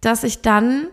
[0.00, 0.86] dass ich dann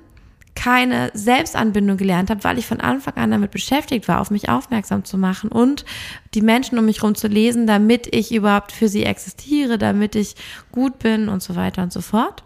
[0.58, 5.06] keine Selbstanbindung gelernt habe, weil ich von Anfang an damit beschäftigt war, auf mich aufmerksam
[5.06, 5.86] zu machen und
[6.34, 10.36] die Menschen um mich herum zu lesen, damit ich überhaupt für sie existiere, damit ich
[10.72, 12.44] gut bin und so weiter und so fort.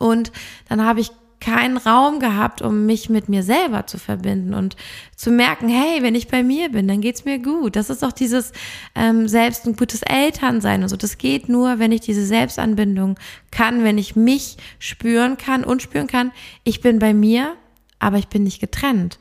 [0.00, 0.32] Und
[0.68, 4.76] dann habe ich keinen Raum gehabt, um mich mit mir selber zu verbinden und
[5.16, 7.74] zu merken, hey, wenn ich bei mir bin, dann geht's mir gut.
[7.74, 8.52] Das ist auch dieses
[8.94, 10.96] ähm, selbst ein gutes Elternsein und so.
[10.96, 13.18] Das geht nur, wenn ich diese Selbstanbindung
[13.50, 16.30] kann, wenn ich mich spüren kann und spüren kann,
[16.62, 17.56] ich bin bei mir,
[17.98, 19.18] aber ich bin nicht getrennt.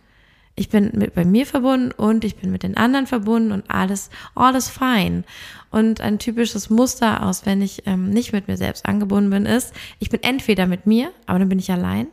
[0.55, 4.09] Ich bin mit bei mir verbunden und ich bin mit den anderen verbunden und alles,
[4.35, 5.23] alles fein.
[5.69, 9.73] Und ein typisches Muster aus, wenn ich ähm, nicht mit mir selbst angebunden bin, ist,
[9.99, 12.07] ich bin entweder mit mir, aber dann bin ich allein,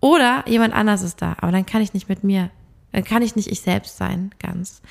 [0.00, 2.50] oder jemand anders ist da, aber dann kann ich nicht mit mir,
[2.90, 4.82] dann kann ich nicht ich selbst sein, ganz.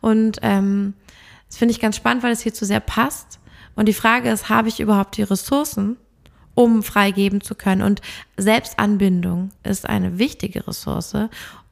[0.00, 0.94] Und ähm,
[1.48, 3.40] das finde ich ganz spannend, weil es hier zu sehr passt.
[3.74, 5.96] Und die Frage ist, habe ich überhaupt die Ressourcen,
[6.54, 7.82] um freigeben zu können?
[7.82, 8.02] Und
[8.36, 11.16] Selbstanbindung ist eine wichtige Ressource,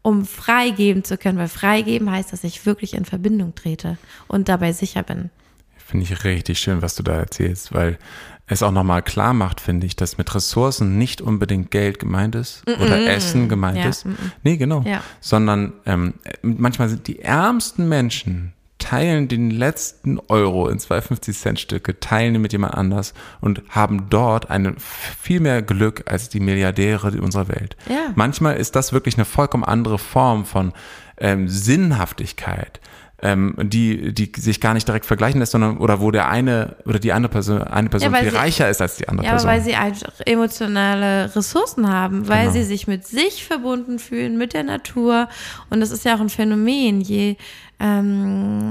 [0.06, 4.72] um freigeben zu können, weil freigeben heißt, dass ich wirklich in Verbindung trete und dabei
[4.72, 5.30] sicher bin.
[5.76, 7.98] Finde ich richtig schön, was du da erzählst, weil
[8.46, 12.64] es auch nochmal klar macht, finde ich, dass mit Ressourcen nicht unbedingt Geld gemeint ist
[12.66, 12.86] mm -mm.
[12.86, 14.06] oder Essen gemeint ja, ist.
[14.06, 14.12] Mm
[14.44, 14.82] nee, genau.
[14.82, 15.02] Ja.
[15.20, 21.98] Sondern ähm, manchmal sind die ärmsten Menschen teilen den letzten Euro in 250 Cent Stücke,
[21.98, 27.20] teilen ihn mit jemand anders und haben dort eine viel mehr Glück als die Milliardäre
[27.20, 27.76] unserer Welt.
[27.88, 28.12] Ja.
[28.14, 30.72] Manchmal ist das wirklich eine vollkommen andere Form von
[31.18, 32.80] ähm, Sinnhaftigkeit
[33.22, 36.98] ähm, die, die sich gar nicht direkt vergleichen lässt, sondern oder wo der eine oder
[36.98, 39.48] die andere Person, eine Person Ja, viel sie- reicher ist als die andere Ja, Person.
[39.48, 42.52] aber weil sie einfach emotionale Ressourcen haben, weil Genau.
[42.52, 45.28] sie sich mit sich verbunden fühlen, mit der Natur.
[45.70, 47.00] Und das ist ja auch ein Phänomen.
[47.00, 47.36] Je,
[47.80, 48.68] ähm,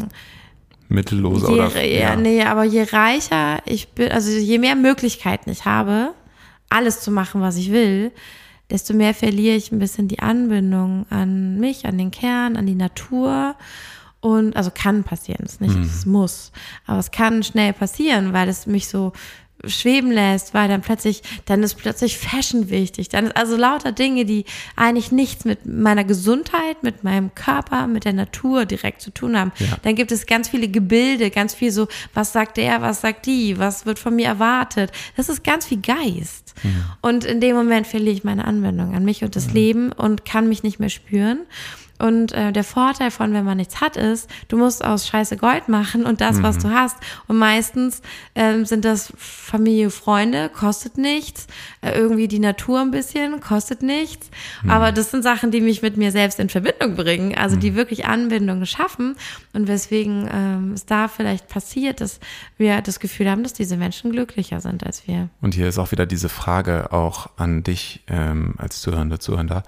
[0.89, 5.65] Mittellose je, oder ja, nee, aber je reicher ich bin, also je mehr Möglichkeiten ich
[5.65, 6.13] habe,
[6.69, 8.11] alles zu machen, was ich will,
[8.69, 12.75] desto mehr verliere ich ein bisschen die Anbindung an mich, an den Kern, an die
[12.75, 13.55] Natur.
[14.25, 16.51] Und also kann passieren, es ist nicht, es muss.
[16.87, 19.13] Aber es kann schnell passieren, weil es mich so
[19.63, 23.09] schweben lässt, weil dann plötzlich, dann ist plötzlich Fashion wichtig.
[23.09, 24.45] Dann ist also lauter Dinge, die
[24.75, 29.51] eigentlich nichts mit meiner Gesundheit, mit meinem Körper, mit der Natur direkt zu tun haben.
[29.59, 29.77] Ja.
[29.83, 33.59] Dann gibt es ganz viele Gebilde, ganz viel so, was sagt der, was sagt die,
[33.59, 34.91] was wird von mir erwartet.
[35.17, 36.55] Das ist ganz viel Geist.
[37.01, 40.49] Und in dem Moment verliere ich meine Anwendung an mich und das Leben und kann
[40.49, 41.41] mich nicht mehr spüren.
[41.97, 45.69] Und äh, der Vorteil von, wenn man nichts hat, ist, du musst aus Scheiße Gold
[45.69, 46.97] machen und das, was du hast.
[47.27, 48.01] Und meistens
[48.35, 51.47] ähm, sind das Familie, Freunde, kostet nichts.
[51.81, 54.29] Äh, irgendwie die Natur ein bisschen, kostet nichts.
[54.67, 58.05] Aber das sind Sachen, die mich mit mir selbst in Verbindung bringen, also die wirklich
[58.05, 59.15] Anbindung schaffen.
[59.53, 62.19] Und weswegen ähm, es da vielleicht passiert, dass
[62.57, 65.29] wir das Gefühl haben, dass diese Menschen glücklicher sind als wir.
[65.41, 69.63] Und hier ist auch wieder diese Frage auch an dich ähm, als Zuhörende, Zuhörender.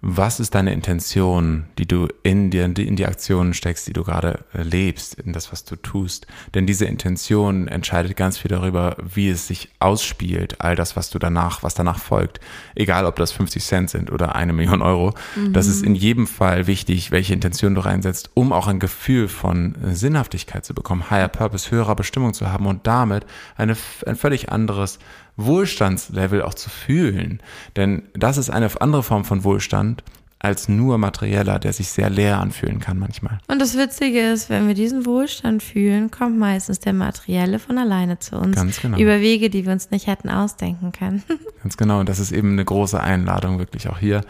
[0.00, 4.44] Was ist deine Intention, die du in dir, in die Aktionen steckst, die du gerade
[4.54, 6.28] äh, lebst, in das, was du tust?
[6.54, 11.18] Denn diese Intention entscheidet ganz viel darüber, wie es sich ausspielt, all das, was du
[11.18, 12.38] danach, was danach folgt.
[12.76, 15.14] Egal, ob das 50 Cent sind oder eine Million Euro.
[15.52, 19.74] Das ist in jedem Fall wichtig, welche Intention du reinsetzt, um auch ein Gefühl von
[19.82, 23.26] äh, Sinnhaftigkeit zu bekommen, Higher Purpose, höherer Bestimmung zu haben und damit
[23.56, 23.76] eine,
[24.06, 25.00] ein völlig anderes
[25.38, 27.40] Wohlstandslevel auch zu fühlen.
[27.76, 30.02] Denn das ist eine andere Form von Wohlstand
[30.40, 33.38] als nur materieller, der sich sehr leer anfühlen kann manchmal.
[33.48, 38.18] Und das Witzige ist, wenn wir diesen Wohlstand fühlen, kommt meistens der Materielle von alleine
[38.18, 38.54] zu uns.
[38.54, 38.98] Ganz genau.
[38.98, 41.22] Über Wege, die wir uns nicht hätten ausdenken können.
[41.62, 42.00] Ganz genau.
[42.00, 44.20] Und das ist eben eine große Einladung wirklich auch hier.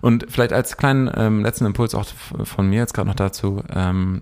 [0.00, 2.06] Und vielleicht als kleinen ähm, letzten Impuls auch
[2.44, 3.62] von mir jetzt gerade noch dazu.
[3.74, 4.20] Ähm,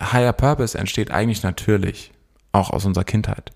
[0.00, 2.10] Higher Purpose entsteht eigentlich natürlich
[2.52, 3.52] auch aus unserer Kindheit.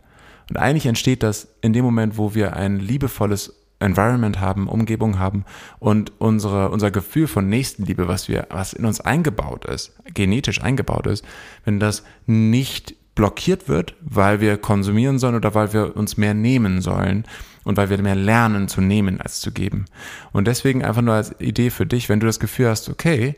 [0.51, 5.45] Und eigentlich entsteht das in dem Moment, wo wir ein liebevolles Environment haben, Umgebung haben
[5.79, 11.07] und unsere, unser Gefühl von Nächstenliebe, was wir, was in uns eingebaut ist, genetisch eingebaut
[11.07, 11.25] ist,
[11.65, 16.81] wenn das nicht blockiert wird, weil wir konsumieren sollen oder weil wir uns mehr nehmen
[16.81, 17.25] sollen
[17.65, 19.87] und weil wir mehr lernen zu nehmen als zu geben.
[20.33, 23.37] Und deswegen einfach nur als Idee für dich, wenn du das Gefühl hast, okay,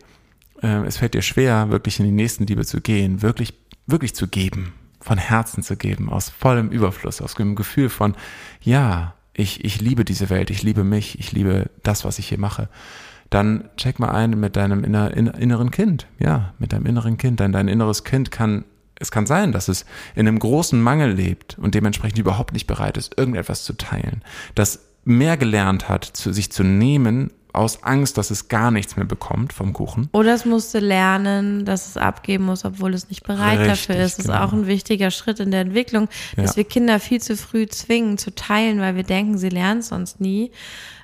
[0.63, 3.55] äh, es fällt dir schwer, wirklich in die Nächstenliebe zu gehen, wirklich,
[3.87, 4.73] wirklich zu geben,
[5.07, 8.17] von Herzen zu geben, aus vollem Überfluss, aus dem Gefühl von,
[8.61, 12.41] ja, ich, ich liebe diese Welt, ich liebe mich, ich liebe das, was ich hier
[12.41, 12.69] mache,
[13.31, 16.09] dann check mal ein mit deinem inner, in, inneren Kind.
[16.19, 17.39] Ja, mit deinem inneren Kind.
[17.39, 18.65] Denn dein inneres Kind kann,
[18.99, 19.87] es kann sein, dass es
[20.17, 24.23] in einem großen Mangel lebt und dementsprechend überhaupt nicht bereit ist, irgendetwas zu teilen.
[24.57, 29.05] Das mehr gelernt hat, zu, sich zu nehmen, aus Angst, dass es gar nichts mehr
[29.07, 30.09] bekommt vom Kuchen.
[30.13, 34.19] Oder es musste lernen, dass es abgeben muss, obwohl es nicht bereit Richtig, dafür ist.
[34.19, 34.45] Das ist genau.
[34.45, 36.57] auch ein wichtiger Schritt in der Entwicklung, dass Ja.
[36.59, 40.21] wir Kinder viel zu früh zwingen zu teilen, weil wir denken, sie lernen es sonst
[40.21, 40.51] nie.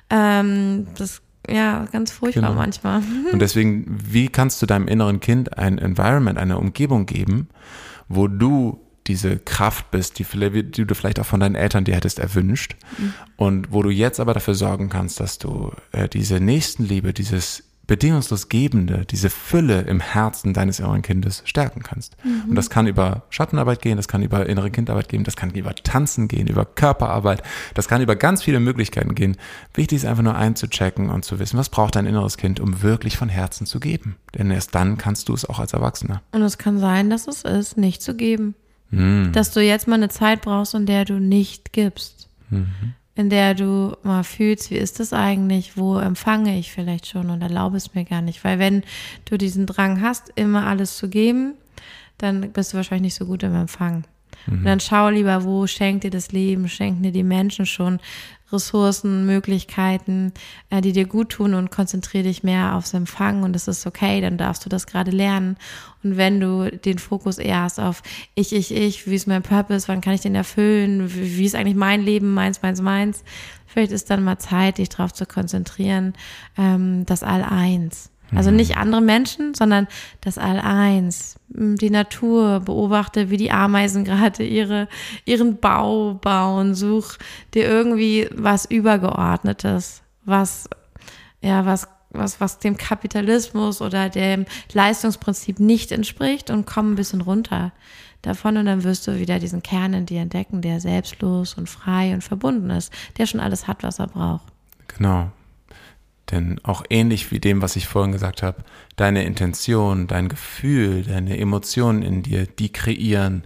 [0.09, 2.53] Ähm, das ja ganz furchtbar Genau.
[2.61, 3.01] manchmal.
[3.33, 7.49] Und deswegen, wie kannst du deinem inneren Kind ein Environment, eine Umgebung geben,
[8.07, 10.25] wo du diese Kraft bist, die,
[10.63, 12.75] die du vielleicht auch von deinen Eltern dir hättest erwünscht
[13.35, 18.47] und wo du jetzt aber dafür sorgen kannst, dass du äh, diese Nächstenliebe, dieses bedingungslos
[18.47, 22.15] Gebende, diese Fülle im Herzen deines inneren Kindes stärken kannst.
[22.47, 25.75] Und das kann über Schattenarbeit gehen, das kann über innere Kindarbeit gehen, das kann über
[25.75, 27.43] Tanzen gehen, über Körperarbeit,
[27.73, 29.35] das kann über ganz viele Möglichkeiten gehen.
[29.73, 33.17] Wichtig ist einfach nur einzuchecken und zu wissen, was braucht dein inneres Kind, um wirklich
[33.17, 34.15] von Herzen zu geben.
[34.37, 36.21] Denn erst dann kannst du es auch als Erwachsener.
[36.31, 38.55] Und es kann sein, dass es ist, nicht zu geben.
[38.93, 39.31] Hm.
[39.33, 42.29] Dass du jetzt mal eine Zeit brauchst, in der du nicht gibst.
[42.49, 42.93] Mhm.
[43.15, 47.41] In der du mal fühlst, wie ist das eigentlich, wo empfange ich vielleicht schon und
[47.41, 48.43] erlaube es mir gar nicht.
[48.43, 48.83] Weil wenn
[49.25, 51.53] du diesen Drang hast, immer alles zu geben,
[52.17, 53.67] dann bist du wahrscheinlich nicht so gut im
[54.45, 54.59] Empfang.
[54.59, 57.99] Und dann schau lieber, wo schenkt dir das Leben, schenken dir die Menschen schon
[58.53, 60.31] Ressourcen, Möglichkeiten,
[60.69, 64.21] äh, die dir gut tun und konzentriere dich mehr aufs Empfangen und es ist okay,
[64.21, 65.57] dann darfst du das gerade lernen.
[66.03, 68.03] Und wenn du den Fokus eher hast auf
[68.35, 71.55] ich, ich, ich, wie ist mein Purpose, wann kann ich den erfüllen, wie, wie ist
[71.55, 73.23] eigentlich mein Leben, meins, meins, meins,
[73.65, 76.13] vielleicht ist dann mal Zeit, dich darauf zu konzentrieren,
[76.57, 78.12] ähm, das All-Eins.
[78.35, 79.87] Also nicht andere Menschen, sondern
[80.21, 84.87] das All-Eins, die Natur, beobachte, wie die Ameisen gerade ihre,
[85.25, 87.17] ihren Bau bauen, such
[87.53, 90.69] dir irgendwie was Übergeordnetes, was,
[91.41, 97.21] ja, was, was, was dem Kapitalismus oder dem Leistungsprinzip nicht entspricht und komm ein bisschen
[97.21, 97.71] runter
[98.21, 102.13] davon und dann wirst du wieder diesen Kern in dir entdecken, der selbstlos und frei
[102.13, 104.45] und verbunden ist, der schon alles hat, was er braucht.
[104.87, 105.31] Genau.
[106.33, 108.63] Denn auch ähnlich wie dem, was ich vorhin gesagt habe,
[108.95, 113.43] deine Intention, dein Gefühl, deine Emotionen in dir, die kreieren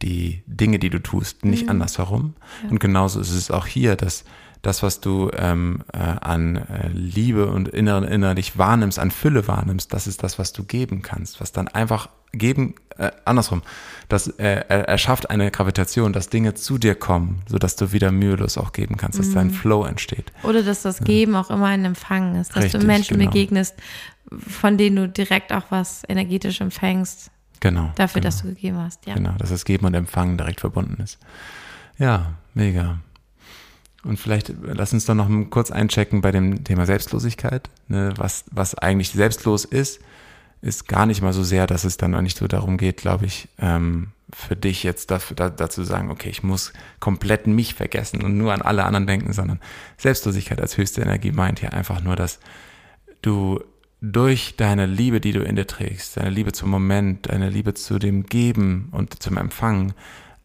[0.00, 1.70] die Dinge, die du tust, nicht mhm.
[1.70, 2.34] andersherum.
[2.62, 2.70] Ja.
[2.70, 4.24] Und genauso ist es auch hier, dass
[4.62, 9.92] das, was du ähm, äh, an äh, Liebe und inner, innerlich wahrnimmst, an Fülle wahrnimmst,
[9.92, 13.62] das ist das, was du geben kannst, was dann einfach geben, äh, andersrum,
[14.08, 18.72] das äh, erschafft eine Gravitation, dass Dinge zu dir kommen, sodass du wieder mühelos auch
[18.72, 19.34] geben kannst, dass mhm.
[19.34, 20.32] dein Flow entsteht.
[20.42, 21.40] Oder dass das Geben ja.
[21.40, 23.30] auch immer ein Empfang ist, dass Richtig, du Menschen genau.
[23.30, 23.74] begegnest,
[24.46, 27.30] von denen du direkt auch was energetisch empfängst.
[27.60, 27.92] Genau.
[27.96, 28.28] Dafür, genau.
[28.28, 29.14] dass du gegeben hast, ja.
[29.14, 31.18] Genau, dass das Geben und Empfangen direkt verbunden ist.
[31.98, 32.98] Ja, mega.
[34.02, 37.68] Und vielleicht lass uns doch noch kurz einchecken bei dem Thema Selbstlosigkeit.
[37.88, 38.14] Ne?
[38.16, 40.00] Was, was eigentlich selbstlos ist,
[40.62, 43.26] ist gar nicht mal so sehr, dass es dann auch nicht so darum geht, glaube
[43.26, 48.22] ich, ähm, für dich jetzt dafür, da, dazu sagen, okay, ich muss komplett mich vergessen
[48.22, 49.60] und nur an alle anderen denken, sondern
[49.96, 52.38] Selbstlosigkeit als höchste Energie meint hier einfach nur, dass
[53.22, 53.60] du
[54.02, 57.98] durch deine Liebe, die du in dir trägst, deine Liebe zum Moment, deine Liebe zu
[57.98, 59.92] dem Geben und zum Empfangen,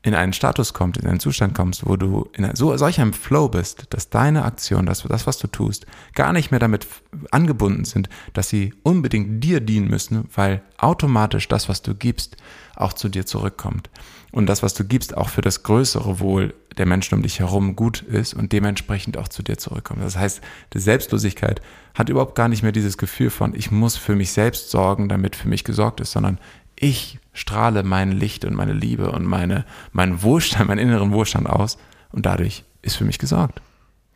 [0.05, 3.49] in einen Status kommst, in einen Zustand kommst, wo du in so solch einem Flow
[3.49, 6.85] bist, dass deine Aktion, das, das, was du tust, gar nicht mehr damit
[7.31, 12.37] angebunden sind, dass sie unbedingt dir dienen müssen, weil automatisch das, was du gibst,
[12.75, 13.89] auch zu dir zurückkommt.
[14.31, 17.75] Und das, was du gibst, auch für das größere Wohl der Menschen um dich herum
[17.75, 20.03] gut ist und dementsprechend auch zu dir zurückkommt.
[20.03, 20.41] Das heißt,
[20.73, 21.61] die Selbstlosigkeit
[21.95, 25.35] hat überhaupt gar nicht mehr dieses Gefühl von, ich muss für mich selbst sorgen, damit
[25.35, 26.37] für mich gesorgt ist, sondern
[26.76, 31.78] ich strahle mein Licht und meine Liebe und meine, meinen Wohlstand, meinen inneren Wohlstand aus
[32.11, 33.61] und dadurch ist für mich gesorgt.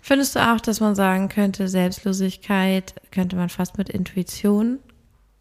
[0.01, 4.79] Findest du auch, dass man sagen könnte, Selbstlosigkeit könnte man fast mit Intuition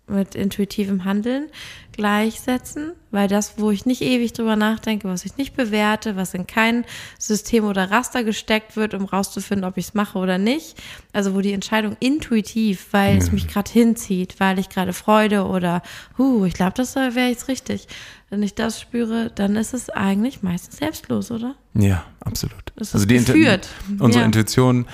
[0.08, 1.48] mit intuitivem Handeln
[1.92, 6.46] gleichsetzen, weil das, wo ich nicht ewig drüber nachdenke, was ich nicht bewerte, was in
[6.46, 6.84] kein
[7.18, 10.80] System oder Raster gesteckt wird, um rauszufinden, ob ich es mache oder nicht,
[11.12, 13.20] also wo die Entscheidung intuitiv, weil mhm.
[13.20, 15.82] es mich gerade hinzieht, weil ich gerade Freude oder,
[16.18, 17.88] huh, ich glaube, das wäre jetzt richtig.
[18.30, 21.56] Wenn ich das spüre, dann ist es eigentlich meistens selbstlos, oder?
[21.74, 22.72] Ja, absolut.
[22.76, 23.68] Das ist also die geführt.
[23.98, 24.26] Unsere ja.
[24.26, 24.86] Intuition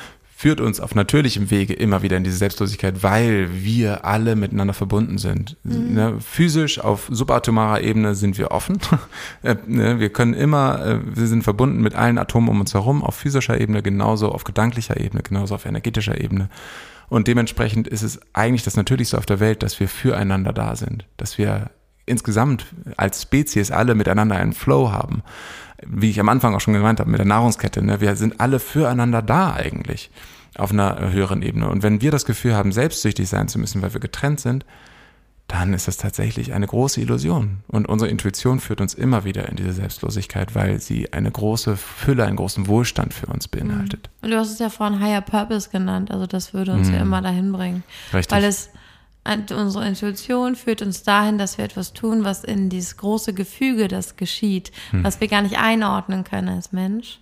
[0.45, 5.17] führt uns auf natürlichem Wege immer wieder in diese Selbstlosigkeit, weil wir alle miteinander verbunden
[5.17, 5.57] sind.
[5.65, 5.95] Mhm.
[5.95, 8.79] Ne, physisch auf subatomarer Ebene sind wir offen.
[9.43, 13.03] Äh, ne, wir können immer, äh, wir sind verbunden mit allen Atomen um uns herum,
[13.03, 16.51] auf physischer Ebene genauso, auf gedanklicher Ebene genauso, auf energetischer Ebene.
[17.09, 21.07] Und dementsprechend ist es eigentlich das Natürlichste auf der Welt, dass wir füreinander da sind,
[21.17, 21.71] dass wir
[22.07, 22.67] insgesamt
[22.97, 25.23] als Spezies alle miteinander einen Flow haben
[25.87, 28.59] wie ich am Anfang auch schon gemeint habe, mit der Nahrungskette, ne, wir sind alle
[28.59, 30.11] füreinander da eigentlich
[30.57, 31.69] auf einer höheren Ebene.
[31.69, 34.65] Und wenn wir das Gefühl haben, selbstsüchtig sein zu müssen, weil wir getrennt sind,
[35.47, 37.59] dann ist das tatsächlich eine große Illusion.
[37.69, 42.25] Und unsere Intuition führt uns immer wieder in diese Selbstlosigkeit, weil sie eine große Fülle,
[42.25, 44.09] einen großen Wohlstand für uns beinhaltet.
[44.23, 46.95] Und du hast es ja vorhin Higher Purpose genannt, also das würde uns mhm.
[46.95, 47.83] ja immer dahin bringen.
[48.15, 48.35] Richtig.
[48.35, 48.71] Weil es
[49.25, 54.17] unsere Intuition führt uns dahin, dass wir etwas tun, was in dieses große Gefüge, das
[54.17, 55.03] geschieht, hm.
[55.03, 57.21] was wir gar nicht einordnen können als Mensch,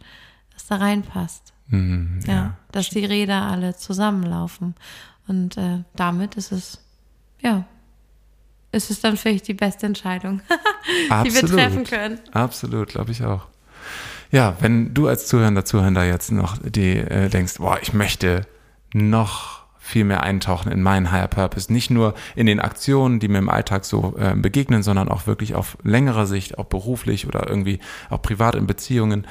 [0.52, 1.52] das da reinpasst.
[1.72, 2.32] Hm, ja.
[2.32, 2.56] ja.
[2.70, 4.74] dass die Räder alle zusammenlaufen.
[5.26, 6.84] Und äh, damit ist es,
[7.40, 7.64] ja,
[8.72, 10.42] ist es dann vielleicht die beste Entscheidung,
[11.24, 12.20] die wir treffen können.
[12.32, 13.46] Absolut, glaube ich auch.
[14.30, 18.46] Ja, wenn du als Zuhörer, Zuhörer jetzt noch die äh, denkst, boah, ich möchte
[18.92, 19.61] noch
[19.92, 21.72] viel mehr eintauchen in meinen Higher Purpose.
[21.72, 25.54] Nicht nur in den Aktionen, die mir im Alltag so äh, begegnen, sondern auch wirklich
[25.54, 27.78] auf längerer Sicht, auch beruflich oder irgendwie
[28.08, 29.26] auch privat in Beziehungen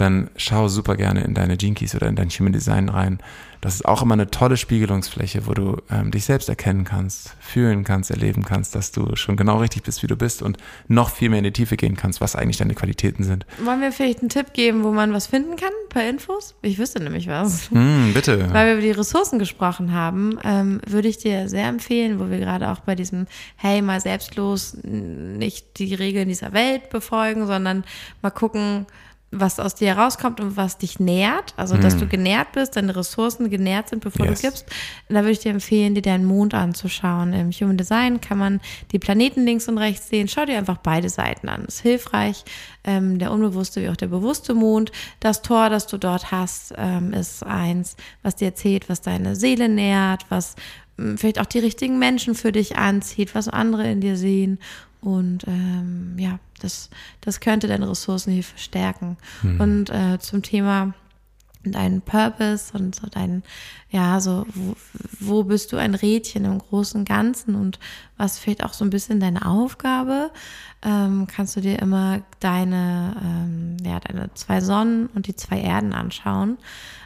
[0.00, 3.18] dann schau super gerne in deine Keys oder in dein Human Design rein.
[3.60, 7.84] Das ist auch immer eine tolle Spiegelungsfläche, wo du ähm, dich selbst erkennen kannst, fühlen
[7.84, 10.56] kannst, erleben kannst, dass du schon genau richtig bist, wie du bist und
[10.88, 13.44] noch viel mehr in die Tiefe gehen kannst, was eigentlich deine Qualitäten sind.
[13.62, 16.54] Wollen wir vielleicht einen Tipp geben, wo man was finden kann, ein paar Infos?
[16.62, 17.70] Ich wüsste nämlich was.
[17.70, 18.50] Mm, bitte.
[18.52, 22.38] Weil wir über die Ressourcen gesprochen haben, ähm, würde ich dir sehr empfehlen, wo wir
[22.38, 23.26] gerade auch bei diesem,
[23.56, 27.84] hey, mal selbstlos nicht die Regeln dieser Welt befolgen, sondern
[28.22, 28.86] mal gucken,
[29.32, 33.48] was aus dir herauskommt und was dich nährt, also dass du genährt bist, deine Ressourcen
[33.48, 34.40] genährt sind, bevor Yes.
[34.40, 34.66] du gibst,
[35.08, 37.32] da würde ich dir empfehlen, dir deinen Mond anzuschauen.
[37.32, 38.60] Im Human Design kann man
[38.90, 40.26] die Planeten links und rechts sehen.
[40.26, 41.64] Schau dir einfach beide Seiten an.
[41.64, 42.44] ist hilfreich.
[42.82, 44.90] Ähm, der unbewusste wie auch der bewusste Mond.
[45.20, 49.68] Das Tor, das du dort hast, ähm, ist eins, was dir erzählt, was deine Seele
[49.68, 50.56] nährt, was
[50.98, 54.58] ähm, vielleicht auch die richtigen Menschen für dich anzieht, was andere in dir sehen.
[55.00, 56.90] Und ähm, ja, das,
[57.20, 59.16] das könnte deine Ressourcen hier verstärken.
[59.58, 60.94] Und äh, zum Thema
[61.64, 63.42] deinen Purpose und so dein,
[63.90, 64.76] ja, so, wo,
[65.18, 67.78] wo bist du ein Rädchen im großen Ganzen und
[68.16, 70.30] was fehlt auch so ein bisschen deine Aufgabe,
[70.82, 75.92] ähm, kannst du dir immer deine, ähm, ja, deine zwei Sonnen und die zwei Erden
[75.92, 76.58] anschauen.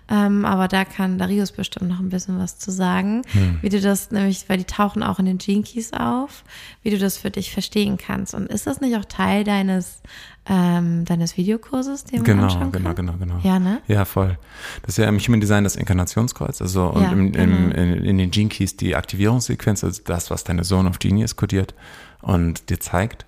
[0.06, 3.22] Ähm, aber da kann Darius bestimmt noch ein bisschen was zu sagen,
[3.62, 6.44] wie du das nämlich, weil die tauchen auch in den Keys auf,
[6.82, 8.34] wie du das für dich verstehen kannst.
[8.34, 10.02] Und ist das nicht auch Teil deines,
[10.44, 12.96] ähm, deines Videokurses, den Genau, anschauen genau, kann?
[12.96, 13.38] genau, genau.
[13.42, 13.80] Ja, ne?
[13.88, 14.38] Ja, voll.
[14.82, 17.76] Das ist ja im Human Design das Inkarnationskreuz, also und Ja, im, im, genau.
[17.76, 21.74] in, in den Gene Keys die Aktivierungssequenz, also das, was deine Zone of Genius kodiert
[22.22, 23.26] und dir zeigt.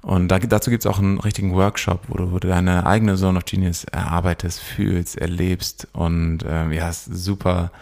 [0.00, 3.16] Und da, dazu gibt es auch einen richtigen Workshop, wo du, wo du deine eigene
[3.16, 7.72] Zone of Genius erarbeitest, fühlst, erlebst und ähm, ja, ist super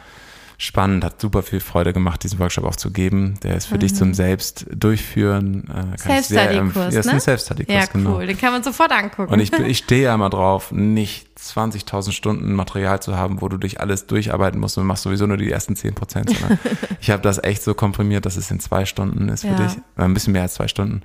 [0.59, 3.35] spannend, hat super viel Freude gemacht, diesen Workshop auch zu geben.
[3.43, 5.65] Der ist für dich zum Selbst durchführen.
[5.69, 7.13] Äh, Self-Study-Kurs, Ja, ist ne?
[7.13, 8.03] ein Self-Study-Kurs, Ja, cool.
[8.03, 8.19] genau.
[8.21, 9.33] Den kann man sofort angucken.
[9.33, 13.59] Und ich, ich stehe ja immer drauf, nicht 20.000 Stunden Material zu haben, wo du
[13.59, 16.31] dich alles durcharbeiten musst und machst sowieso nur die ersten 10 Prozent,
[17.01, 19.55] ich habe das echt so komprimiert, dass es in zwei Stunden ist für Ja.
[19.57, 21.03] dich, äh, ein bisschen mehr als zwei Stunden.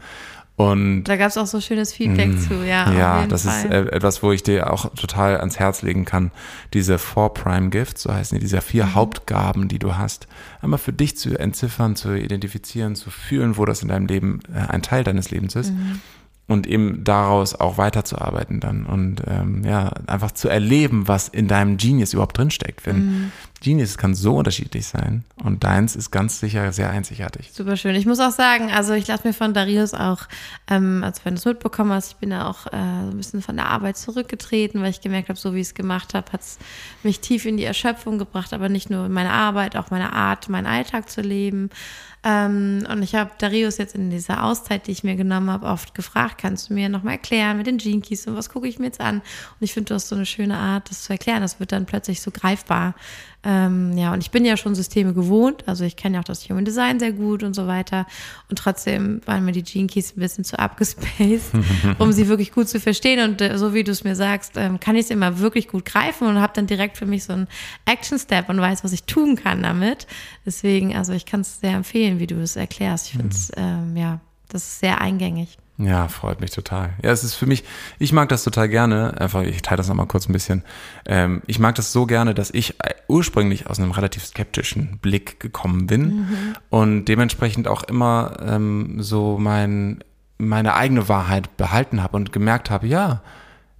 [0.57, 2.85] Und da gab es auch so schönes Feedback zu, ja.
[2.85, 2.97] auf Mm.
[2.97, 3.71] ja, jeden das ist Fall.
[3.87, 6.29] äh, etwas, wo ich dir auch total ans Herz legen kann.
[6.73, 8.95] Diese Four Prime Gifts, so heißen die, diese vier Mhm.
[8.95, 10.27] Hauptgaben, die du hast,
[10.61, 14.59] einmal für dich zu entziffern, zu identifizieren, zu fühlen, wo das in deinem Leben äh,
[14.71, 15.71] ein Teil deines Lebens ist.
[15.71, 15.99] Mhm.
[16.51, 21.77] Und eben daraus auch weiterzuarbeiten dann und ähm, ja, einfach zu erleben, was in deinem
[21.77, 22.85] Genius überhaupt drinsteckt.
[22.87, 23.31] Mhm.
[23.61, 27.51] Genius kann so unterschiedlich sein und deins ist ganz sicher sehr einzigartig.
[27.53, 27.95] Super schön.
[27.95, 30.23] Ich muss auch sagen, also ich lasse mir von Darius auch,
[30.67, 33.43] ähm, als wenn du es mitbekommen hast, ich bin da auch äh, so ein bisschen
[33.43, 36.41] von der Arbeit zurückgetreten, weil ich gemerkt habe, so wie ich es gemacht habe, hat
[36.41, 36.57] es
[37.03, 40.65] mich tief in die Erschöpfung gebracht, aber nicht nur meine Arbeit, auch meine Art, meinen
[40.65, 41.69] Alltag zu leben.
[42.23, 45.95] Ähm, und ich habe Darius jetzt in dieser Auszeit, die ich mir genommen habe, oft
[45.95, 49.01] gefragt, kannst du mir nochmal erklären mit den Keys und was gucke ich mir jetzt
[49.01, 49.17] an?
[49.17, 51.41] Und ich finde, du hast so eine schöne Art, das zu erklären.
[51.41, 52.93] Das wird dann plötzlich so greifbar.
[53.43, 56.47] Ähm, ja, und ich bin ja schon Systeme gewohnt, also ich kenne ja auch das
[56.47, 58.05] Human Design sehr gut und so weiter.
[58.49, 61.51] Und trotzdem waren mir die Gene Keys ein bisschen zu abgespaced,
[61.97, 63.27] um sie wirklich gut zu verstehen.
[63.27, 65.85] Und äh, so wie du es mir sagst, ähm, kann ich es immer wirklich gut
[65.85, 67.47] greifen und habe dann direkt für mich so einen
[67.85, 70.05] Action-Step und weiß, was ich tun kann damit.
[70.45, 73.07] Deswegen, also ich kann es sehr empfehlen, wie du es erklärst.
[73.07, 74.19] Ich finde es, ähm, ja,
[74.49, 75.57] das ist sehr eingängig.
[75.83, 76.91] Ja, freut mich total.
[77.01, 77.63] Ja, es ist für mich,
[77.97, 80.63] ich mag das total gerne, einfach, ich teile das nochmal kurz ein bisschen.
[81.05, 85.39] Ähm, ich mag das so gerne, dass ich äh, ursprünglich aus einem relativ skeptischen Blick
[85.39, 86.27] gekommen bin
[86.69, 90.03] und dementsprechend auch immer ähm, so mein,
[90.37, 93.21] meine eigene Wahrheit behalten habe und gemerkt habe, ja,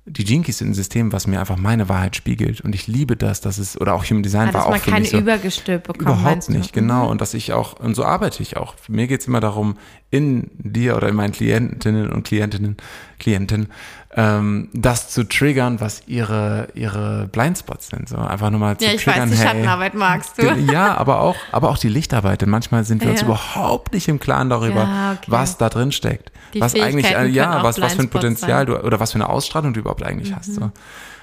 [0.06, 3.40] die Keys sind ein System, was mir einfach meine Wahrheit spiegelt und ich liebe das,
[3.40, 6.02] dass es, oder auch Human Design Ja, war auch für keine mich so, Übergestülp bekommt.
[6.02, 7.10] Überhaupt nicht, genau.
[7.10, 8.76] Und dass ich auch, und so arbeite ich auch.
[8.88, 9.78] Mir geht's immer darum,
[10.10, 12.78] in dir oder in meinen Klientinnen und Klientinnen,
[13.20, 13.68] Klienten,
[14.16, 18.10] ähm, das zu triggern, was ihre, ihre Blindspots sind.
[18.10, 20.46] So einfach nur mal zu Ja, ich triggern, weiß, die hey, Schattenarbeit magst du.
[20.72, 22.42] Ja, aber auch, aber auch die Lichtarbeit.
[22.42, 23.28] Denn manchmal sind wir uns Ja.
[23.28, 25.32] überhaupt nicht im Klaren darüber, Ja, okay.
[25.32, 26.32] was da drin steckt.
[26.54, 28.76] Die was eigentlich, äh, ja, was, was für ein Potenzial sein.
[28.76, 28.82] Mhm.
[28.82, 30.54] du, oder was für eine Ausstrahlung du überhaupt eigentlich hast.
[30.54, 30.72] So.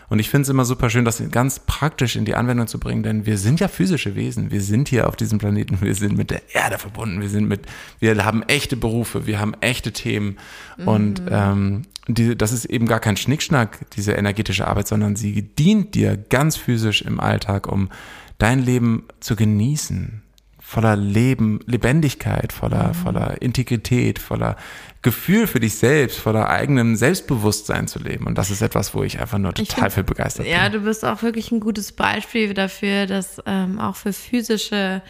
[0.08, 3.02] Und ich finde es immer super schön, das ganz praktisch in die Anwendung zu bringen,
[3.02, 4.50] denn wir sind ja physische Wesen.
[4.50, 7.66] Wir sind hier auf diesem Planeten, wir sind mit der Erde verbunden, wir sind mit,
[8.00, 10.38] wir haben echte Berufe, wir haben echte Themen.
[10.86, 15.94] Und ähm, die, das ist eben gar kein Schnickschnack, diese energetische Arbeit, sondern sie dient
[15.94, 17.90] dir ganz physisch im Alltag, um
[18.38, 20.22] dein Leben zu genießen.
[20.60, 24.56] Voller Leben, Lebendigkeit, voller, voller Integrität, voller
[25.00, 28.26] Gefühl für dich selbst, voller eigenem Selbstbewusstsein zu leben.
[28.26, 30.72] Und das ist etwas, wo ich einfach nur total für begeistert Ja, bin.
[30.72, 35.00] du bist auch wirklich ein gutes Beispiel dafür, dass ähm, auch für physische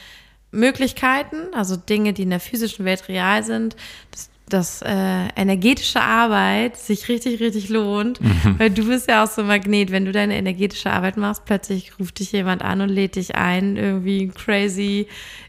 [0.50, 3.76] Möglichkeiten, also Dinge, die in der physischen Welt real sind,
[4.10, 8.20] dass, dass äh, energetische Arbeit sich richtig, richtig lohnt.
[8.20, 8.58] Mhm.
[8.58, 11.98] Weil du bist ja auch so ein Magnet, wenn du deine energetische Arbeit machst, plötzlich
[11.98, 15.06] ruft dich jemand an und lädt dich ein, irgendwie ein crazy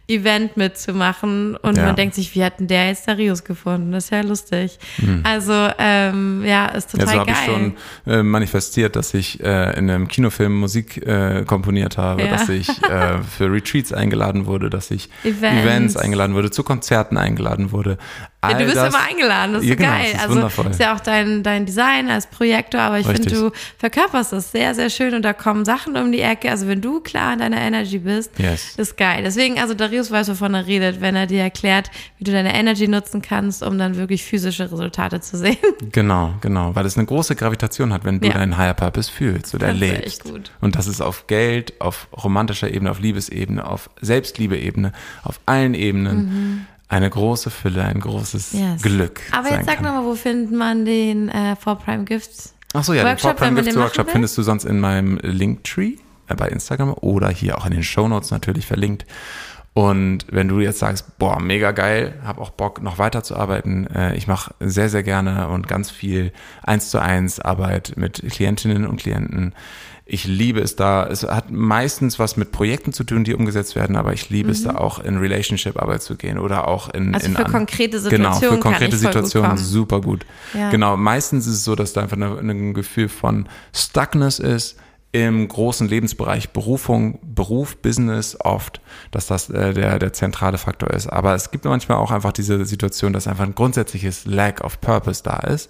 [0.09, 1.55] Event mitzumachen.
[1.55, 1.85] Und Ja.
[1.85, 3.91] man denkt sich, wie hat denn der jetzt Darius gefunden?
[3.91, 4.79] Das ist ja lustig.
[5.23, 6.99] Also, ähm, ja, ist Mhm.
[6.99, 7.35] Ja, total so habe geil.
[7.39, 7.77] ich schon
[8.13, 12.29] äh, manifestiert, dass ich äh, in einem Kinofilm Musik äh, komponiert habe, Ja.
[12.31, 15.61] dass ich äh, für Retreats eingeladen wurde, dass ich Events.
[15.63, 17.97] Events eingeladen wurde, zu Konzerten eingeladen wurde.
[18.43, 19.99] ja, du bist das, immer eingeladen, das ist ja, genau, geil.
[20.03, 20.67] das ist also wundervoll.
[20.71, 24.73] ist ja auch dein, dein Design als Projektor, aber ich finde, du verkörperst das sehr,
[24.75, 26.49] sehr schön und da kommen Sachen um die Ecke.
[26.49, 28.75] Also wenn du klar in deiner Energy bist, Yes.
[28.77, 29.23] ist geil.
[29.25, 32.87] Deswegen, also Darius weiß, wovon er redet, wenn er dir erklärt, wie du deine Energy
[32.87, 35.57] nutzen kannst, um dann wirklich physische Resultate zu sehen.
[35.91, 38.33] Genau, genau, weil es eine große Gravitation hat, wenn du Ja.
[38.35, 40.05] deinen Higher Purpose fühlst oder Das erlebst.
[40.05, 40.51] echt gut.
[40.61, 44.91] Und das ist auf Geld, auf romantischer Ebene, auf Liebesebene, auf Selbstliebeebene,
[45.23, 48.59] auf allen Ebenen eine große Fülle, ein großes Mhm.
[48.59, 48.81] Yes.
[48.81, 49.21] Glück.
[49.31, 52.55] Aber jetzt sag nochmal, wo findet man den äh, For Prime Gifts?
[52.73, 55.95] Ach so, ja, Workshop, den wenn man Gifts Workshop findest du sonst in meinem Linktree
[56.27, 59.05] äh, bei Instagram oder hier auch in den Shownotes natürlich verlinkt.
[59.73, 64.27] Und wenn du jetzt sagst, boah, mega geil, habe auch Bock, noch weiterzuarbeiten, äh, ich
[64.27, 66.31] mache sehr, sehr gerne und ganz viel
[66.63, 69.53] eins zu eins Arbeit mit Klientinnen und Klienten.
[70.11, 71.05] Ich liebe es da.
[71.05, 74.63] Es hat meistens was mit Projekten zu tun, die umgesetzt werden, aber ich liebe es
[74.63, 77.13] da auch in Relationship-Arbeit zu gehen oder auch in Mhm.
[77.13, 79.63] Also in für konkrete Genau, Situationen für kann konkrete gut Situationen kommen.
[79.63, 80.25] super gut.
[80.55, 80.71] Ja.
[80.71, 84.79] Genau, meistens ist es so, dass da einfach ein Gefühl von Stuckness ist
[85.11, 88.79] im großen Lebensbereich Berufung, Beruf, Business oft,
[89.11, 91.07] dass das äh, der, der zentrale Faktor ist.
[91.07, 95.23] Aber es gibt manchmal auch einfach diese Situation, dass einfach ein grundsätzliches Lack of Purpose
[95.23, 95.69] da ist,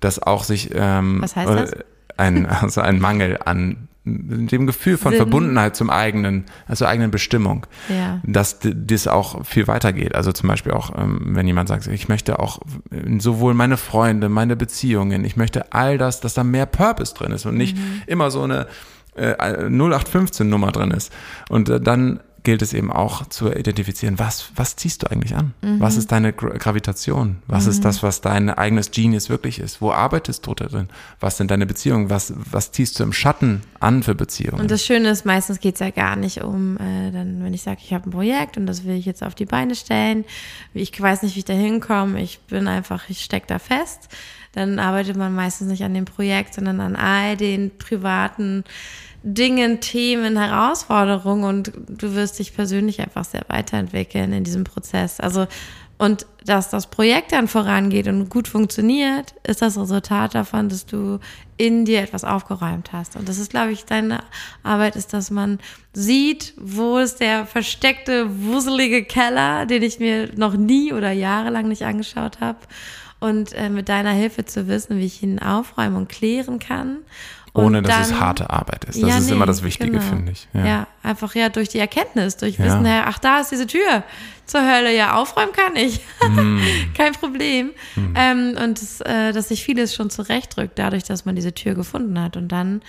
[0.00, 1.72] dass auch sich ähm, Was heißt das?
[1.72, 1.84] äh,
[2.16, 5.18] ein, also ein Mangel an dem Gefühl von Sinn.
[5.18, 8.20] Verbundenheit zum eigenen, also eigenen Bestimmung Ja.
[8.24, 10.14] dass das auch viel weitergeht.
[10.14, 12.58] Also zum Beispiel auch, ähm, wenn jemand sagt, ich möchte auch
[12.90, 17.30] äh, sowohl meine Freunde, meine Beziehungen, ich möchte all das, dass da mehr Purpose drin
[17.32, 17.76] ist und nicht
[18.06, 18.66] immer so eine
[19.14, 19.34] äh,
[19.68, 21.12] 0815-Nummer drin ist.
[21.48, 25.54] Und äh, dann gilt es eben auch zu identifizieren, was, was ziehst du eigentlich an?
[25.60, 27.38] Was ist deine Gra Gravitation?
[27.46, 29.80] Was ist das, was dein eigenes Genius wirklich ist?
[29.80, 30.88] Wo arbeitest du da drin?
[31.20, 32.10] Was sind deine Beziehungen?
[32.10, 34.60] Was, was ziehst du im Schatten an für Beziehungen?
[34.60, 37.62] Und das Schöne ist, meistens geht es ja gar nicht um, äh, dann, wenn ich
[37.62, 40.24] sage, ich habe ein Projekt und das will ich jetzt auf die Beine stellen.
[40.74, 42.20] Ich weiß nicht, wie ich da hinkomme.
[42.20, 44.08] Ich bin einfach, ich stecke da fest.
[44.52, 48.64] Dann arbeitet man meistens nicht an dem Projekt, sondern an all den privaten
[49.22, 55.20] Dingen, Themen, Herausforderungen und du wirst dich persönlich einfach sehr weiterentwickeln in diesem Prozess.
[55.20, 55.46] Also
[56.02, 61.20] und dass das Projekt dann vorangeht und gut funktioniert, ist das Resultat davon, dass du
[61.56, 63.14] in dir etwas aufgeräumt hast.
[63.14, 64.24] Und das ist, glaube ich, deine
[64.64, 65.60] Arbeit ist, dass man
[65.92, 71.84] sieht, wo ist der versteckte, wuselige Keller, den ich mir noch nie oder jahrelang nicht
[71.84, 72.58] angeschaut habe.
[73.22, 76.98] Und äh, mit deiner Hilfe zu wissen, wie ich ihn aufräumen und klären kann.
[77.52, 79.00] Und Ohne dass es dann- harte Arbeit ist.
[79.02, 80.02] Das Ja, ist nee, immer das Wichtige, genau.
[80.02, 80.48] finde ich.
[80.54, 80.86] Ja.
[81.02, 82.64] einfach ja durch die Erkenntnis, durch Ja.
[82.64, 84.02] Wissen, ja, ach, da ist diese Tür
[84.46, 84.96] zur Hölle.
[84.96, 86.00] Ja, aufräumen kann ich.
[86.20, 86.60] Hm.
[86.96, 87.72] Kein Problem.
[88.14, 92.18] Ähm, und das, äh, dass sich vieles schon zurechtdrückt, dadurch, dass man diese Tür gefunden
[92.20, 92.36] hat.
[92.38, 92.80] Und dann,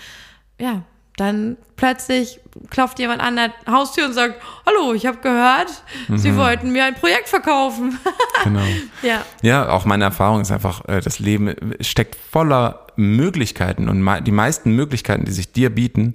[0.58, 0.82] ja,
[1.16, 2.40] dann plötzlich
[2.70, 5.68] klopft jemand an der Haustür und sagt, hallo, ich habe gehört,
[6.14, 7.98] Sie wollten mir ein Projekt verkaufen.
[8.42, 8.60] Genau.
[9.02, 9.24] ja.
[9.40, 14.72] Ja, auch meine Erfahrung ist einfach, äh, das Leben steckt voller Möglichkeiten und die meisten
[14.72, 16.14] Möglichkeiten, die sich dir bieten,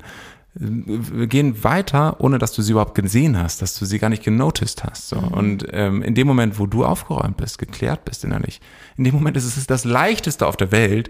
[0.59, 4.23] äh, gehen weiter, ohne dass du sie überhaupt gesehen hast, dass du sie gar nicht
[4.23, 5.09] genoticed hast.
[5.09, 5.17] So.
[5.17, 8.61] Und ähm, in dem Moment, wo du aufgeräumt bist, geklärt bist innerlich,
[8.97, 11.09] in dem Moment ist es das Leichteste auf der Welt,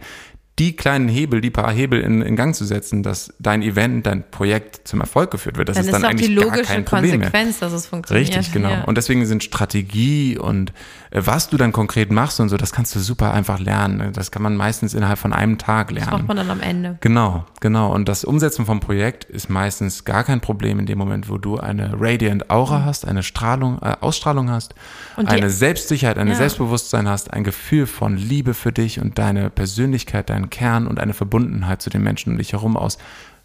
[0.59, 4.29] die kleinen Hebel, die paar Hebel in, in Gang zu setzen, dass dein Event, dein
[4.29, 5.69] Projekt zum Erfolg geführt wird.
[5.69, 7.31] Das Dann ist ist dann doch eigentlich die gar logische kein Problem mehr.
[7.31, 8.27] Konsequenz, dass es funktioniert.
[8.29, 8.69] Richtig, genau.
[8.69, 8.83] Ja.
[8.83, 10.71] Und deswegen sind Strategie und
[11.11, 14.11] äh, was du dann konkret machst und so, das kannst du super einfach lernen.
[14.13, 16.27] Das kann man meistens innerhalb von einem Tag das macht lernen.
[16.27, 16.97] man dann am Ende.
[17.01, 17.93] Genau, genau.
[17.93, 21.57] Und das Umsetzen vom Projekt ist meistens gar kein Problem in dem Moment, wo du
[21.57, 24.75] eine Radiant Aura hast, eine Strahlung, äh, Ausstrahlung hast,
[25.17, 25.21] Mhm.
[25.23, 26.35] Die- eine Selbstsicherheit, ein Ja.
[26.35, 31.13] Selbstbewusstsein hast, ein Gefühl von Liebe für dich und deine Persönlichkeit, deinen Kern und eine
[31.13, 32.97] Verbundenheit zu den Menschen um dich herum aus.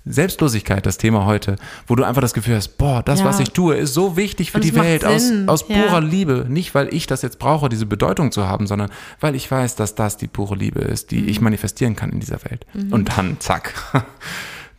[0.07, 3.25] Selbstlosigkeit, das Thema heute, wo du einfach das Gefühl hast, boah, das, Ja.
[3.25, 5.77] was ich tue, ist so wichtig für Und die Welt aus, aus Ja.
[5.83, 6.45] purer Liebe.
[6.47, 8.91] Nicht, weil ich das jetzt brauche, diese Bedeutung zu haben, sondern
[9.21, 11.29] weil ich weiß, dass das die pure Liebe ist, die Mhm.
[11.29, 12.67] ich manifestieren kann in dieser Welt.
[12.91, 13.73] Und dann, zack,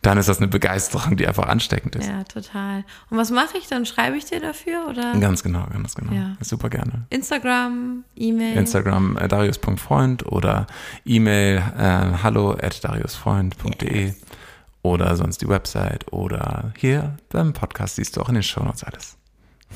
[0.06, 2.06] dann ist das eine Begeisterung, die einfach ansteckend ist.
[2.06, 2.84] Ja, total.
[3.10, 3.84] Und was mache ich dann?
[3.86, 6.12] Schreibe ich dir dafür oder Ganz genau, ganz genau.
[6.12, 6.36] Ja.
[6.40, 7.06] Super gerne.
[7.10, 8.56] Instagram, E-Mail?
[8.56, 10.68] Instagram äh, darius.freund oder
[11.04, 14.14] E-Mail äh, hallo at dariusfreund.de
[14.82, 19.16] oder sonst die Website oder hier beim Podcast siehst du auch in den Shownotes alles.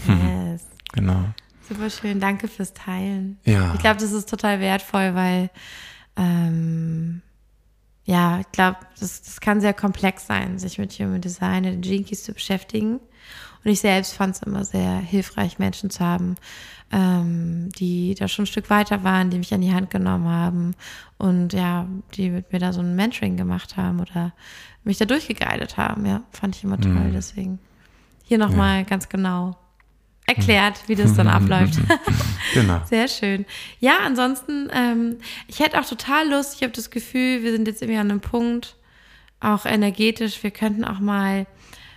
[0.06, 0.62] Yes.
[0.92, 1.24] Genau.
[1.68, 2.20] Super schön.
[2.20, 3.38] Danke fürs Teilen.
[3.44, 3.74] Ja.
[3.74, 5.50] Ich glaube, das ist total wertvoll, weil
[6.16, 7.22] ähm,
[8.05, 12.24] ja, ich glaube, das, das kann sehr komplex sein, sich mit Human Design und Jinkies
[12.24, 13.01] zu beschäftigen.
[13.62, 16.36] Und ich selbst fand es immer sehr hilfreich, Menschen zu haben,
[16.90, 20.74] ähm, die da schon ein Stück weiter waren, die mich an die Hand genommen haben
[21.18, 24.32] und ja, die mit mir da so ein Mentoring gemacht haben oder
[24.82, 26.07] mich da durchgeguidet haben.
[26.07, 27.11] Ja, fand ich immer toll.
[27.12, 27.59] Deswegen
[28.24, 29.57] hier nochmal ganz genau
[30.36, 31.74] erklärt, wie das dann abläuft.
[32.54, 32.80] genau.
[32.88, 33.44] Sehr schön.
[33.80, 35.16] Ja, ansonsten, ähm,
[35.48, 38.20] ich hätte auch total Lust, ich habe das Gefühl, wir sind jetzt irgendwie an einem
[38.20, 38.76] Punkt,
[39.40, 41.46] auch energetisch, wir könnten auch mal